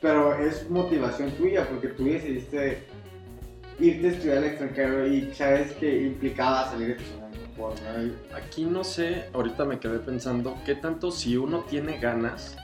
[0.00, 2.82] Pero es motivación tuya porque tú decidiste
[3.78, 7.80] irte a estudiar al extranjero y sabes que implicaba salir de tu zona de confort,
[7.82, 8.36] ¿no?
[8.36, 12.56] Aquí no sé, ahorita me quedé pensando, ¿qué tanto si uno tiene ganas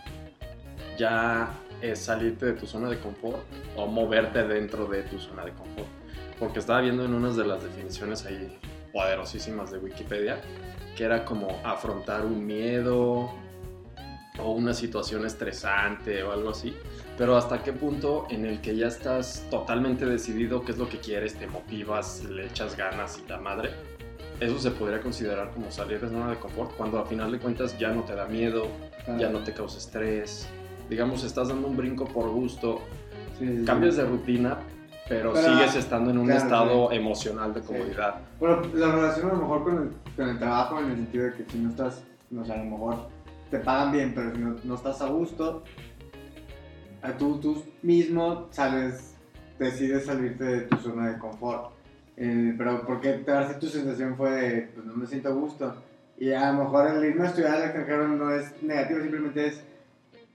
[0.99, 3.43] ya es salirte de tu zona de confort
[3.77, 5.89] o moverte dentro de tu zona de confort?
[6.39, 8.59] Porque estaba viendo en unas de las definiciones ahí
[8.93, 10.41] poderosísimas de Wikipedia
[10.97, 13.31] que era como afrontar un miedo
[14.39, 16.75] o una situación estresante o algo así.
[17.17, 20.99] Pero hasta qué punto en el que ya estás totalmente decidido qué es lo que
[20.99, 23.71] quieres, te motivas, le echas ganas y la madre,
[24.41, 27.79] eso se podría considerar como salir de zona de confort cuando a final de cuentas
[27.79, 28.67] ya no te da miedo,
[29.19, 30.49] ya no te causa estrés.
[30.91, 32.81] digamos, estás dando un brinco por gusto,
[33.39, 33.65] Sí, sí, sí.
[33.65, 34.59] cambias de rutina,
[35.09, 38.17] pero, Pero, sigues estando en un claro, estado emocional de comodidad.
[38.39, 41.33] Bueno, la relación a lo mejor con el, con el trabajo en el sentido de
[41.35, 42.97] que si no estás, no sé, a lo mejor
[43.51, 45.63] te pagan bien, pero si no, no estás a gusto,
[47.13, 49.15] tú, tú mismo sales,
[49.59, 51.73] decides salirte de tu zona de confort.
[52.17, 55.75] Eh, pero porque te hace tu sensación fue de, pues no me siento a gusto.
[56.19, 59.65] Y a lo mejor el irme a estudiar al extranjero no es negativo, simplemente es,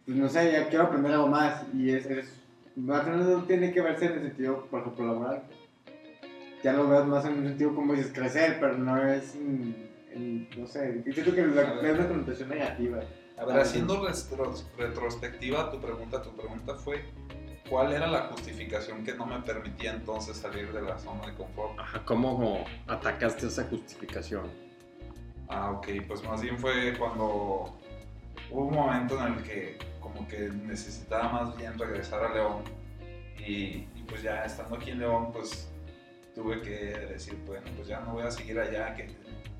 [0.06, 1.64] pues no sé, ya quiero aprender algo más.
[1.74, 2.34] Y es, es
[2.76, 5.44] no tiene que verse en el sentido, por ejemplo, laboral
[6.64, 9.76] ya lo veo más en un sentido como dices crecer, pero no es, en-
[10.14, 13.00] en- no sé, siento que la- es una connotación negativa.
[13.40, 17.06] A ver, haciendo retro- retrospectiva a tu pregunta, tu pregunta fue
[17.70, 21.80] ¿cuál era la justificación que no me permitía entonces salir de la zona de confort?
[21.80, 24.50] Ajá, ¿Cómo atacaste esa justificación?
[25.48, 27.78] Ah, ok, pues más bien fue cuando
[28.52, 32.64] hubo un momento en el que como que necesitaba más bien regresar a León
[33.40, 35.70] y, y pues ya estando aquí en León pues
[36.36, 36.70] tuve que
[37.08, 39.08] decir, bueno, pues ya no voy a seguir allá, que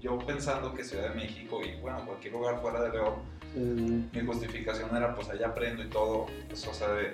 [0.02, 4.96] yo pensando que Ciudad de México y bueno, cualquier lugar fuera de León mi justificación
[4.96, 7.14] era pues allá aprendo y todo, pues, o sea, de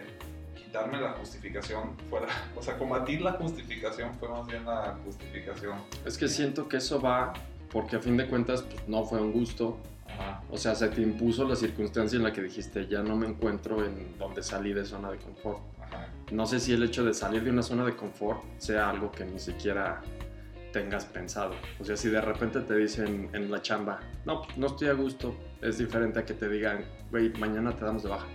[0.56, 5.78] quitarme la justificación fuera, o sea, combatir la justificación fue más bien la justificación.
[6.06, 7.34] Es que siento que eso va
[7.72, 9.78] porque a fin de cuentas pues, no fue un gusto.
[10.08, 10.42] Ajá.
[10.50, 13.84] O sea, se te impuso la circunstancia en la que dijiste, ya no me encuentro
[13.84, 15.60] en donde salí de zona de confort.
[15.82, 16.08] Ajá.
[16.32, 19.26] No sé si el hecho de salir de una zona de confort sea algo que
[19.26, 20.02] ni siquiera
[20.76, 21.56] tengas pensado.
[21.80, 24.94] O sea, si de repente te dicen en la chamba, no, pues, no estoy a
[24.94, 28.28] gusto, es diferente a que te digan, güey, mañana te damos de baja.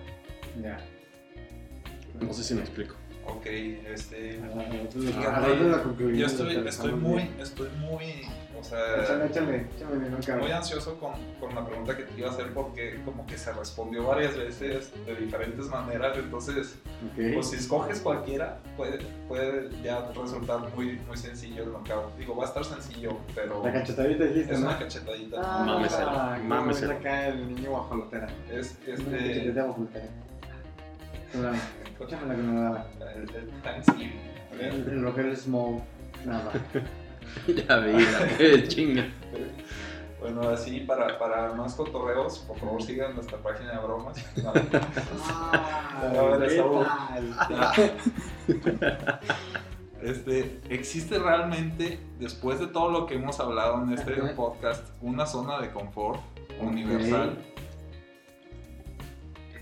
[0.62, 0.78] Ya.
[2.18, 2.94] No sé si me explico.
[3.26, 4.40] Ok, este...
[4.40, 8.22] Fíjate, Fíjate, Yo estoy, estoy muy, estoy muy,
[8.60, 12.18] o Échale, sea, échale, échale bien, no muy ansioso con, con la pregunta que te
[12.18, 16.76] iba a hacer porque como que se respondió varias veces de diferentes maneras, entonces,
[17.12, 17.34] Ok.
[17.34, 22.16] pues si escoges cualquiera, puede, puede ya resultar muy, muy sencillo el knockout.
[22.18, 24.66] Digo, va a estar sencillo, pero La cachetadita dijiste, es ¿no?
[24.68, 25.40] una cachetadita.
[25.42, 26.86] Ah, qué mámesela.
[26.94, 28.26] bueno acá el niño guajolotera.
[28.50, 30.06] Es, Una este, cachetadita guajolotera.
[31.38, 31.52] Hola,
[32.00, 34.20] Échamela que me da el, el Thanksgiving.
[34.58, 35.80] el, el Roger Small.
[36.26, 36.52] Nada.
[37.68, 39.08] la qué chinga.
[40.20, 44.22] Bueno, así para, para más cotorreos, por favor sigan nuestra página de bromas.
[44.42, 44.52] No,
[45.18, 46.86] Ah, A ver, ¿qué Saúl.
[46.86, 47.92] tal?
[50.02, 54.34] Este, ¿existe realmente, después de todo lo que hemos hablado en este Ajá.
[54.34, 56.20] podcast, una zona de confort
[56.60, 57.36] universal?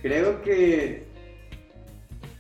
[0.01, 1.09] Creo que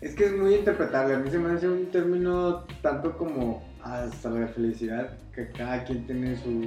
[0.00, 1.14] es que es muy interpretable.
[1.14, 6.07] A mí se me hace un término tanto como hasta la felicidad, que cada quien
[6.07, 6.66] tiene su,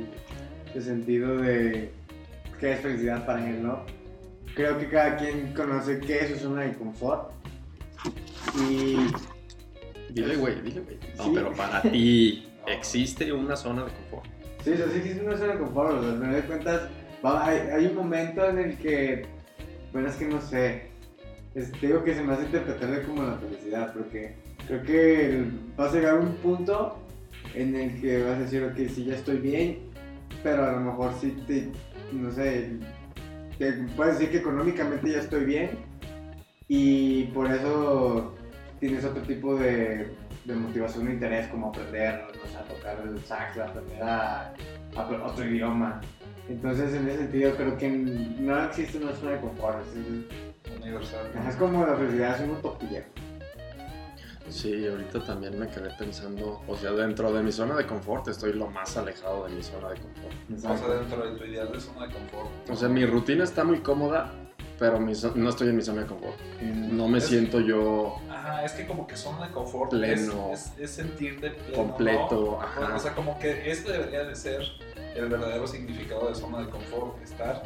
[0.74, 1.92] su sentido de
[2.60, 3.80] qué es felicidad para él, ¿no?
[4.56, 7.32] Creo que cada quien conoce qué es su zona de confort.
[8.58, 8.96] Y
[10.14, 10.98] Dile, güey, dile, güey.
[11.18, 11.32] No, Sí.
[11.34, 14.26] pero para ti, ¿existe una zona de confort?
[14.64, 16.82] Sí, o sea, sí existe una zona de confort, o sea, al final de cuentas,
[17.26, 19.26] va- hay, hay un momento en el que,
[19.94, 20.88] bueno, es que no sé,
[21.82, 24.36] digo que se me hace interpretarle como la felicidad, porque
[24.68, 25.44] creo que
[25.78, 26.98] vas a llegar un punto
[27.56, 29.80] en el que vas a decir, ok, sí, ya estoy bien,
[30.44, 31.70] pero a lo mejor sí te,
[32.12, 32.78] no sé,
[33.58, 35.70] te puedes decir que económicamente ya estoy bien,
[36.68, 38.34] y por eso
[38.80, 40.08] tienes otro tipo de,
[40.46, 44.54] de motivación o interés, como aprender o sea, a tocar el sax, aprender a,
[44.96, 46.02] a otro idioma.
[46.50, 49.82] Entonces, en ese sentido, creo que no existe una zona de confort.
[49.82, 51.32] Es, Universal.
[51.48, 53.06] es como la felicidad, es una utopía.
[54.52, 58.54] Sí, ahorita también me quedé pensando, o sea, dentro de mi zona de confort estoy
[58.54, 60.34] lo más alejado de mi zona de confort.
[60.66, 62.50] O sea, dentro de tu ideal de zona de confort.
[62.70, 64.32] O sea, mi rutina está muy cómoda,
[64.78, 66.36] pero mi no estoy en mi zona de confort.
[66.62, 70.50] No me Es- siento yo Ajá, es que como que zona de confort Pleno.
[70.52, 72.62] es, es, es sentirte pleno, completo, ¿no?
[72.62, 72.96] ajá.
[72.96, 74.62] O sea, como que este debería de ser
[75.16, 77.64] el verdadero significado de zona de confort, estar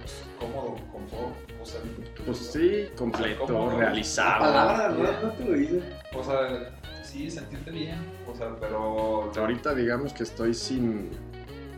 [0.00, 1.34] pues, cómodo, confort,
[1.64, 1.80] o sea,
[2.26, 3.70] Pues sí, completo, ¿Cómo?
[3.72, 4.40] La realizado.
[4.44, 5.28] palabra, ¿no?
[5.28, 5.82] No te lo dices.
[6.14, 6.70] o sea,
[7.02, 7.98] sí, sentirte bien,
[8.30, 11.10] o sea, pero Ahorita digamos que estoy sin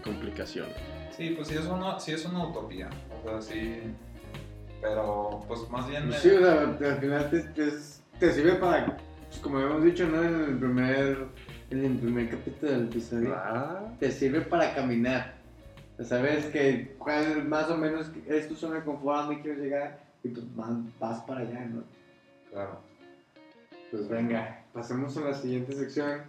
[0.05, 0.75] complicaciones.
[1.17, 2.91] sí, pues sí es una, sí es una utopía,
[3.25, 3.81] o sea, sí,
[4.81, 6.13] pero pues más bien...
[6.13, 6.61] Sí, o sea,
[6.93, 7.71] al final te, te,
[8.19, 8.97] te sirve para,
[9.29, 10.23] pues, como habíamos dicho, ¿no?
[10.23, 11.27] En el primer,
[11.71, 13.35] en el primer capítulo del episodio.
[13.37, 15.36] Ah, te sirve para caminar.
[16.05, 19.99] Sabes que cuál más o menos es tu zona de confort, a dónde quieres llegar
[20.23, 21.85] y pues vas, vas para allá, ¿no?
[22.51, 22.81] Claro.
[23.91, 26.23] Pues venga, pasemos a la siguiente sección.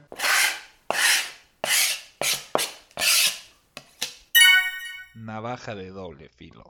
[5.16, 6.64] Navaja de doble filo.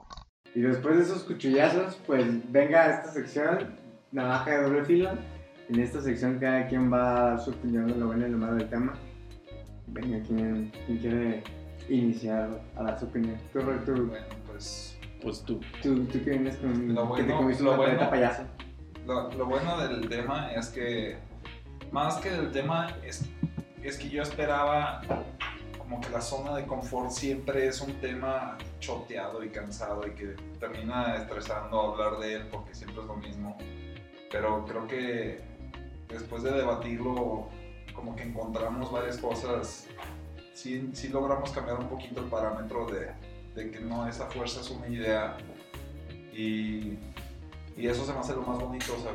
[0.54, 3.76] Y después de esos cuchillazos, pues venga a esta sección,
[4.10, 5.10] navaja de doble filo.
[5.68, 8.38] En esta sección cada quien va a dar su opinión de lo bueno y lo
[8.38, 8.94] malo del tema.
[9.86, 11.44] Venga, ¿quién, quién quiere
[11.88, 13.36] iniciar a dar su opinión?
[13.52, 15.60] Tú, Roy, tú, Bueno, pues Pues tú.
[15.82, 18.42] tú, tú que vienes con Lo que te bueno- comiste lo una bueno- payaso.
[19.06, 21.16] lo, lo bueno del tema es que,
[21.90, 23.24] más que del tema, es,
[23.82, 25.00] es que yo esperaba
[25.78, 30.36] como que la zona de confort siempre es un tema choteado y cansado y que
[30.60, 33.56] termina estresando hablar de él porque siempre es lo mismo.
[34.30, 35.40] Pero creo que
[36.08, 37.48] después de debatirlo,
[37.94, 39.86] como que encontramos varias cosas,
[40.58, 43.12] sí, sí logramos cambiar un poquito el parámetro de,
[43.54, 45.36] de que no esa fuerza es una idea
[46.32, 46.98] y,
[47.76, 48.94] y eso se me hace lo más bonito.
[48.94, 49.12] O sea,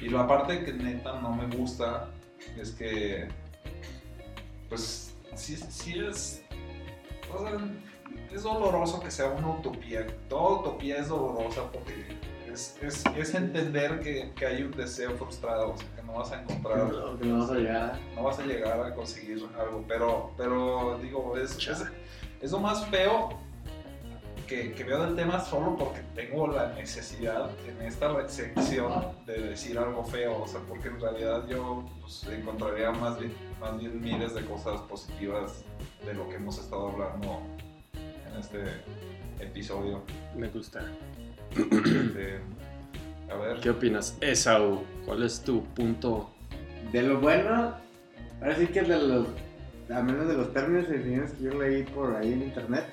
[0.00, 2.08] y la parte que neta no me gusta
[2.58, 3.28] es que,
[4.68, 6.42] pues, sí, sí es,
[8.32, 10.06] es doloroso que sea una utopía.
[10.28, 12.16] Toda utopía es dolorosa porque
[12.54, 16.30] es, es, es entender que, que hay un deseo frustrado, o sea, que no vas
[16.32, 16.88] a encontrar
[17.18, 17.98] Que no vas a llegar.
[18.14, 21.84] no vas a llegar a conseguir algo, pero, pero digo, es, es,
[22.40, 23.38] es lo más feo
[24.46, 28.92] que, que veo del tema solo porque tengo la necesidad en esta sección
[29.26, 33.78] de decir algo feo, o sea, porque en realidad yo pues, encontraría más bien, más
[33.78, 35.64] bien miles de cosas positivas
[36.04, 37.40] de lo que hemos estado hablando
[37.94, 38.64] en este
[39.40, 40.02] episodio.
[40.36, 40.84] Me gusta.
[41.56, 42.38] Este,
[43.32, 44.16] a ver, ¿Qué opinas?
[44.20, 46.30] Esau, ¿cuál es tu punto?
[46.92, 47.74] De lo bueno,
[48.40, 49.28] ahora sí que de los,
[49.90, 52.84] a menos de los términos y definiciones que yo leí por ahí en internet,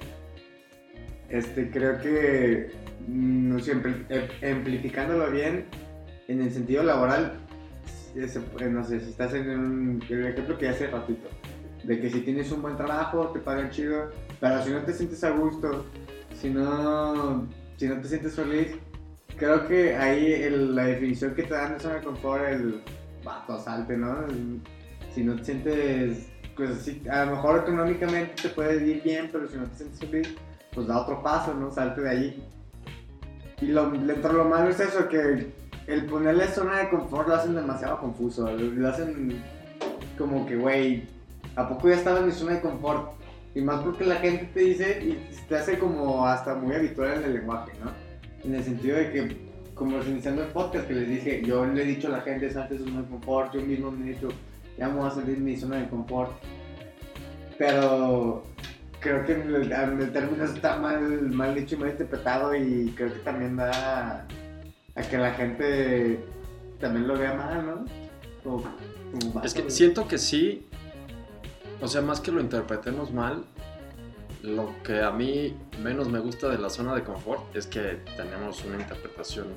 [1.29, 2.71] este, creo que,
[3.07, 5.65] mm, no siempre, em- amplificándolo bien,
[6.27, 7.33] en el sentido laboral,
[8.15, 11.29] es- eh, no sé, si estás en un, el ejemplo que hace ratito,
[11.83, 14.09] de que si tienes un buen trabajo, te pagan chido,
[14.39, 15.85] pero si no te sientes a gusto,
[16.39, 17.47] si no,
[17.81, 18.75] si no te sientes feliz,
[19.37, 22.83] creo que ahí la definición que te dan zona de confort, el
[23.23, 24.17] vato, salte, ¿no?
[25.15, 29.47] Si no te sientes, pues así, a lo mejor económicamente te puede ir bien, pero
[29.47, 30.35] si no te sientes feliz,
[30.71, 31.71] pues da otro paso, ¿no?
[31.71, 32.43] Salte de allí.
[33.61, 35.51] Y lo, dentro de lo malo es eso, que
[35.87, 39.41] el ponerle zona de confort lo hacen demasiado confuso, lo hacen
[40.19, 41.07] como que, güey,
[41.55, 43.20] ¿a poco ya estaba en mi zona de confort?
[43.53, 47.23] Y más porque la gente te dice y te hace como hasta muy habitual en
[47.25, 47.91] el lenguaje, ¿no?
[48.45, 49.37] En el sentido de que,
[49.75, 52.75] como iniciando el podcast que les dije, yo le he dicho a la gente, salte
[52.75, 54.29] de zona de confort, yo mismo me he dicho,
[54.77, 56.31] ya me voy a salir de mi zona de confort.
[57.57, 58.43] Pero
[58.99, 63.19] creo que el, el término está mal, mal dicho y mal interpretado y creo que
[63.19, 64.25] también da
[64.95, 66.19] a que la gente
[66.79, 67.85] también lo vea mal, ¿no?
[68.43, 68.63] Como-
[69.33, 70.65] como Es que siento que sí,
[71.81, 73.43] o sea, más que lo interpretemos mal,
[74.43, 78.63] lo que a mí menos me gusta de la zona de confort es que tenemos
[78.65, 79.47] una interpretación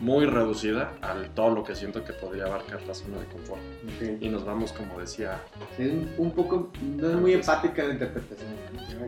[0.00, 3.60] muy reducida al todo lo que siento que podría abarcar la zona de confort.
[3.84, 4.22] ok.
[4.22, 5.42] Y nos vamos, como decía,
[5.76, 8.48] es un- poco, no es muy empática la interpretación.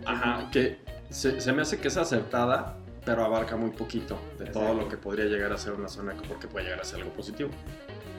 [0.05, 0.79] ajá, que
[1.09, 2.77] se, se me hace que es acertada,
[3.07, 4.83] pero abarca muy poquito de todo Exacto.
[4.83, 6.99] lo que podría llegar a ser una zona de confort que puede llegar a ser
[7.01, 7.49] algo positivo.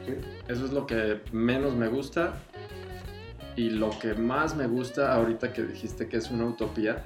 [0.07, 0.15] Sí.
[0.47, 2.33] Eso es lo que menos me gusta.
[3.55, 7.03] Y lo que más me gusta ahorita que dijiste que es una utopía,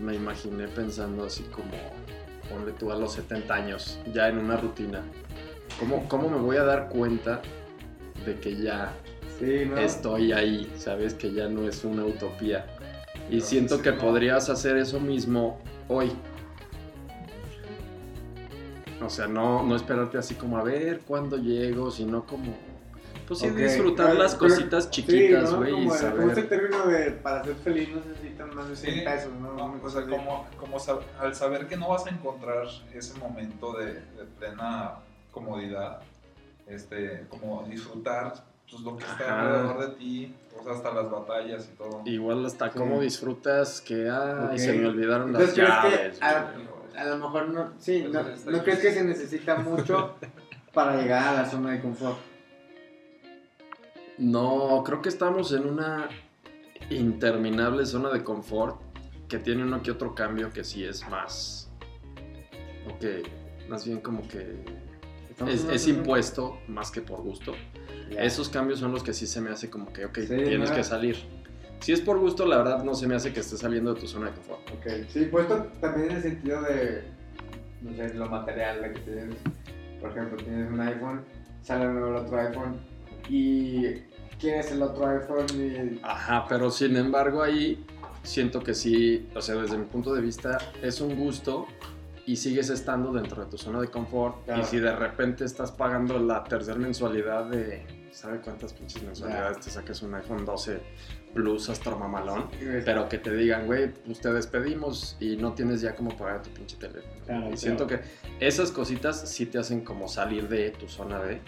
[0.00, 1.70] me imaginé pensando así como,
[2.48, 5.02] ponle tú a los 70 años, ya en una rutina.
[5.78, 7.42] ¿Cómo, cómo me voy a dar cuenta
[8.24, 8.92] de que ya
[9.38, 9.78] Sí, ¿no?
[9.78, 10.72] estoy ahí?
[10.76, 11.14] ¿Sabes?
[11.14, 12.66] Que ya no es una utopía.
[13.30, 13.98] Y siento sí, que ¿no?
[13.98, 16.10] podrías hacer eso mismo hoy.
[19.00, 22.56] O sea, no, no esperarte así como a ver cuándo llego, sino como...
[23.28, 25.58] Pues sí, disfrutar las pero- cositas chiquitas, sí, ¿no?
[25.60, 26.48] güey, Como, el- saber...
[26.48, 29.52] término de para ser feliz no necesitan más de 100 Sí, pesos, ¿no?
[29.52, 33.74] No, o sea, como, como sab- al saber que no vas a encontrar ese momento
[33.76, 34.94] de, de plena
[35.30, 36.00] comodidad,
[36.66, 38.32] este, como disfrutar
[38.70, 39.40] pues, lo que está Ajá.
[39.42, 42.02] alrededor de ti, o sea, hasta las batallas y todo.
[42.06, 42.78] Igual hasta Sí.
[42.78, 46.22] cómo disfrutas que, ay, se me olvidaron las Entonces, ¿crees que llaves.
[46.22, 46.78] a- güey.
[46.96, 50.16] A lo mejor no, sí, no, Entonces, está no crees que se necesita mucho
[50.74, 52.18] para llegar a la zona de confort.
[54.18, 56.08] No, creo que estamos en una
[56.90, 58.80] interminable zona de confort
[59.28, 61.70] que tiene uno que otro cambio que sí es más...
[62.90, 63.04] Ok,
[63.68, 64.64] más bien como que
[65.46, 67.52] es, impuesto más que por gusto.
[68.10, 70.76] Esos cambios son los que sí se me hace como que, ok, Sí, tienes ¿no?
[70.76, 71.16] que salir.
[71.80, 74.08] Si es por gusto, la verdad no se me hace que estés saliendo de tu
[74.08, 74.60] zona de confort.
[74.70, 77.04] Ok, sí, puesto también en el sentido de,
[77.82, 79.36] no sé, lo material, de que tienes,
[80.00, 81.24] por ejemplo, tienes un iPhone,
[81.62, 82.80] sale nuevo otro iPhone
[83.28, 83.84] y
[84.38, 86.00] quieres el otro iPhone y...
[86.02, 87.84] Ajá, pero sin embargo ahí
[88.22, 91.66] siento que sí, o sea, desde mi punto de vista es un gusto
[92.28, 94.44] y sigues estando dentro de tu zona de confort.
[94.44, 94.60] Claro.
[94.60, 97.86] Y si de repente estás pagando la tercera mensualidad de.
[98.12, 100.80] ¿Sabe cuántas pinches mensualidades te sacas un iPhone 12
[101.32, 102.50] Plus hasta mamalón?
[102.84, 106.50] Pero que te digan, güey, pues te despedimos y no tienes ya como pagar tu
[106.50, 107.14] pinche teléfono.
[107.24, 108.00] Claro, y siento que
[108.40, 111.40] esas cositas sí te hacen como salir de tu zona de.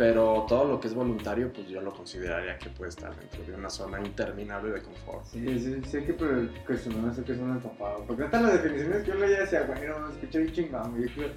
[0.00, 3.52] Pero todo lo que es voluntario, pues yo lo consideraría que puede estar dentro de
[3.52, 5.26] una zona interminable de confort.
[5.26, 8.02] Sí, sí, sí hay que pre- cuestionar eso que es un enfapado.
[8.06, 11.02] Porque hasta las definiciones que yo leía decía, güey, no, escuché bien chingón.
[11.02, 11.28] Yo creo-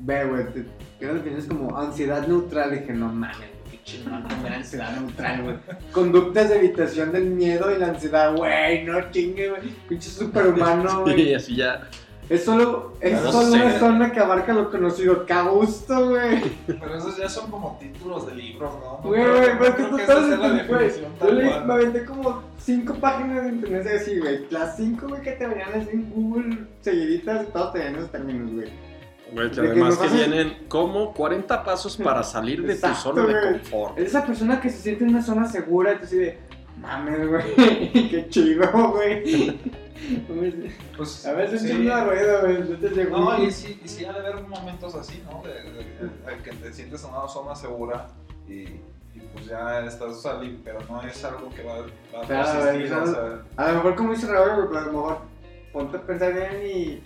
[0.00, 0.64] Ve, güey, que
[1.04, 2.74] eran definiciones como ansiedad neutral.
[2.74, 3.38] Y dije, no mames,
[3.70, 5.56] qué chingón tener ansiedad neutral, güey.
[5.92, 9.62] Conductas de evitación del miedo y la ansiedad, güey, no chingue, güey.
[9.88, 11.20] Pinche superhumano, güey.
[11.30, 11.88] Y así ya.
[12.30, 13.56] Es solo, es No solo sé.
[13.62, 15.24] una zona que abarca lo conocido.
[15.24, 16.42] ¡Qué a gusto, güey!
[16.66, 19.00] Pero esos ya son como títulos de libros, ¿no?
[19.02, 19.82] No Güey, creo- güey, no pero es que
[20.52, 21.64] definición Yo cual.
[21.66, 24.46] me aventé como cinco páginas de internet así, güey.
[24.50, 28.68] Las cinco, güey, que te venían así en Google seguiditas todos tenían esos términos, güey.
[29.32, 33.20] Güey, que De que además que vienen como 40 pasos para salir de Exacto, tu
[33.22, 33.98] zona de confort.
[33.98, 36.38] Es esa persona que se siente en una zona segura y tú así de,
[36.78, 39.58] mames, güey, qué chido, güey.
[40.96, 41.70] Pues, A veces sí.
[41.70, 43.10] es una rueda, güey.
[43.10, 45.42] No, y sí, y sí ha de haber momentos así, ¿no?
[45.42, 48.08] De, de- de- de que te sientes en una zona segura
[48.48, 51.80] y, y pues ya estás saliendo, pero no es algo que va,
[52.14, 55.18] va a persistir, güey, o sea, A lo mejor, como dice Raúl, a lo mejor
[55.72, 57.02] ponte a pensar bien y.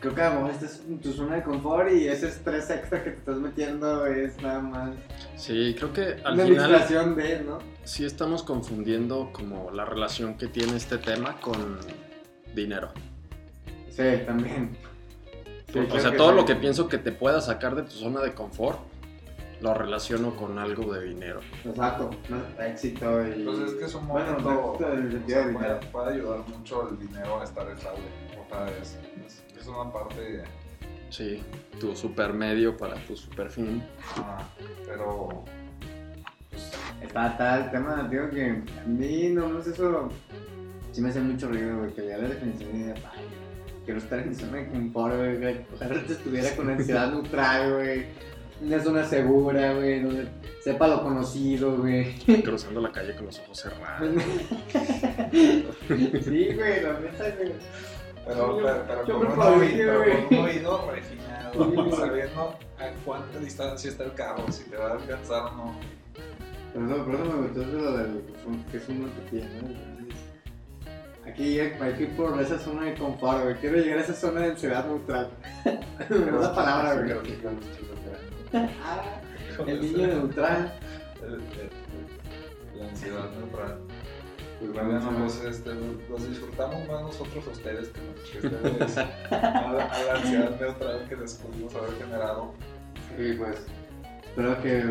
[0.00, 3.02] Creo que a lo mejor estás en tu zona de confort y ese estrés extra
[3.02, 4.90] que te estás metiendo es nada más
[5.34, 7.58] Sí, creo que al una final distracción de, ¿no?
[7.84, 11.78] sí estamos confundiendo como la relación que tiene este tema con
[12.54, 12.90] dinero.
[13.90, 14.76] Sí, también.
[15.72, 16.36] Sí, o sea, todo sí.
[16.36, 18.78] lo que pienso que te pueda sacar de tu zona de confort,
[19.60, 21.40] lo relaciono con algo de dinero.
[21.64, 22.64] Exacto, ¿no?
[22.64, 23.44] éxito y.
[23.44, 25.68] pues es que es un Bueno, momento, éxito en el o sentido sea, de puede,
[25.68, 25.90] dinero.
[25.92, 28.02] puede ayudar mucho el dinero a estar estable,
[28.44, 30.42] o sea, es, es, es una parte,
[31.10, 31.42] Sí,
[31.78, 33.82] tu super medio para tu super fin.
[34.16, 34.42] ah,
[34.86, 35.44] pero
[36.50, 40.08] pues, Está, el tema, digo que a mí nomás eso
[40.94, 43.24] sí me hace mucho ruido, güey, que lea la definición y diga, "Ay,
[43.84, 45.56] quiero estar en zona de confort, güey, güey.
[45.74, 48.06] Ojalá te estuviera con ansiedad neutral, güey.
[48.62, 50.28] Una zona segura, güey, donde
[50.62, 52.14] sepa lo conocido, güey.
[52.44, 54.08] Cruzando la calle con los ojos cerrados.
[56.24, 57.52] sí, güey, la neta, güey.
[58.26, 63.90] Pero, Yo- pero, pero yo con, me un oído, un refinado, sabiendo a cuánta distancia
[63.90, 65.78] está el carro, si te va a alcanzar o no.
[66.72, 68.22] Por eso, por eso me gustó eso lo del
[68.70, 69.93] que es una utopía, ¿no?
[71.26, 73.54] Aquí hay que ir por esa zona de confort, güey.
[73.56, 75.30] Quiero llegar a esa zona de ansiedad neutral.
[75.64, 77.12] Esa palabra, güey.
[78.52, 79.20] Ah,
[79.66, 80.72] el niño neutral.
[82.76, 83.78] La ansiedad neutral.
[84.58, 85.70] Pues Bueno, bueno, pues este,
[86.08, 91.16] los disfrutamos más nosotros a ustedes que, ustedes a, la, a la ansiedad neutral que
[91.16, 92.52] les pudimos haber generado.
[93.16, 93.66] Sí, pues
[94.24, 94.84] espero que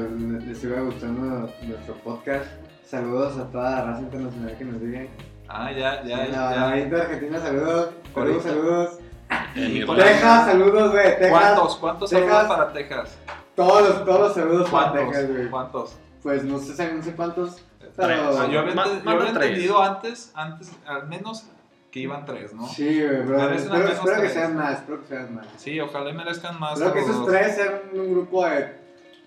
[0.48, 2.48] les siga gustando nuestro podcast.
[2.86, 5.10] Saludos a toda la raza internacional que nos sigue.
[5.48, 6.86] Ah, ya, ya, En la ya.
[6.86, 7.90] de Argentina, saludos.
[8.14, 8.90] Saludos, saludos.
[9.56, 9.86] Y.
[9.86, 11.04] Texas, saludos, güey.
[11.18, 11.30] Texas.
[11.30, 11.76] ¿Cuántos?
[11.78, 12.30] ¿Cuántos Texas.
[12.30, 13.18] saludos para Texas?
[13.56, 14.94] Todos los, todos los saludos para.
[14.94, 15.50] Texas, güey.
[15.50, 15.96] ¿Cuántos?
[16.22, 17.64] Pues no sé, no sé cuántos.
[17.96, 18.74] Pero- Ah, yo había,
[19.04, 21.46] yo entendido antes, antes, al menos
[21.92, 22.68] que iban tres, ¿no?
[22.68, 25.46] Sí, güey, pero espero, que sean más, espero que sean más.
[25.58, 26.80] Sí, ojalá y merezcan más.
[26.80, 28.76] Creo que esos tres sean un grupo de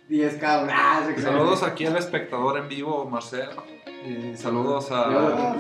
[0.09, 0.73] 10 cada uno.
[0.75, 1.33] Ah, se crean.
[1.33, 3.51] Saludos aquí al espectador en vivo, Marcel.
[4.37, 5.53] Saludos a,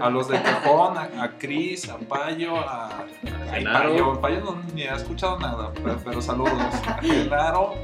[0.00, 3.04] a los de Cajón, a, a Cris, a Payo, a.
[3.50, 3.90] Ay, Genaro.
[3.90, 6.52] Payo, Payo no ni ha escuchado nada, pero, pero saludos.
[6.86, 7.74] A Genaro,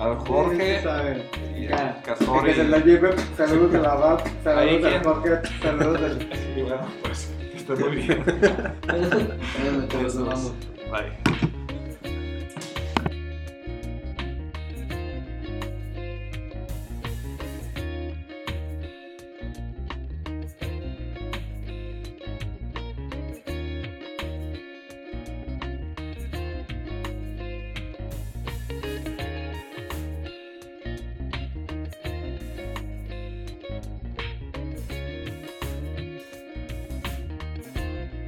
[0.00, 1.22] al Jorge Sí, saben.
[1.56, 2.48] y a Casori.
[2.50, 3.78] que se la lleve, saludos a
[4.44, 6.28] la Ahí, saludos al Jorge, saludos al.
[6.56, 8.24] Y bueno, pues que esté muy bien.
[10.90, 11.57] Bye.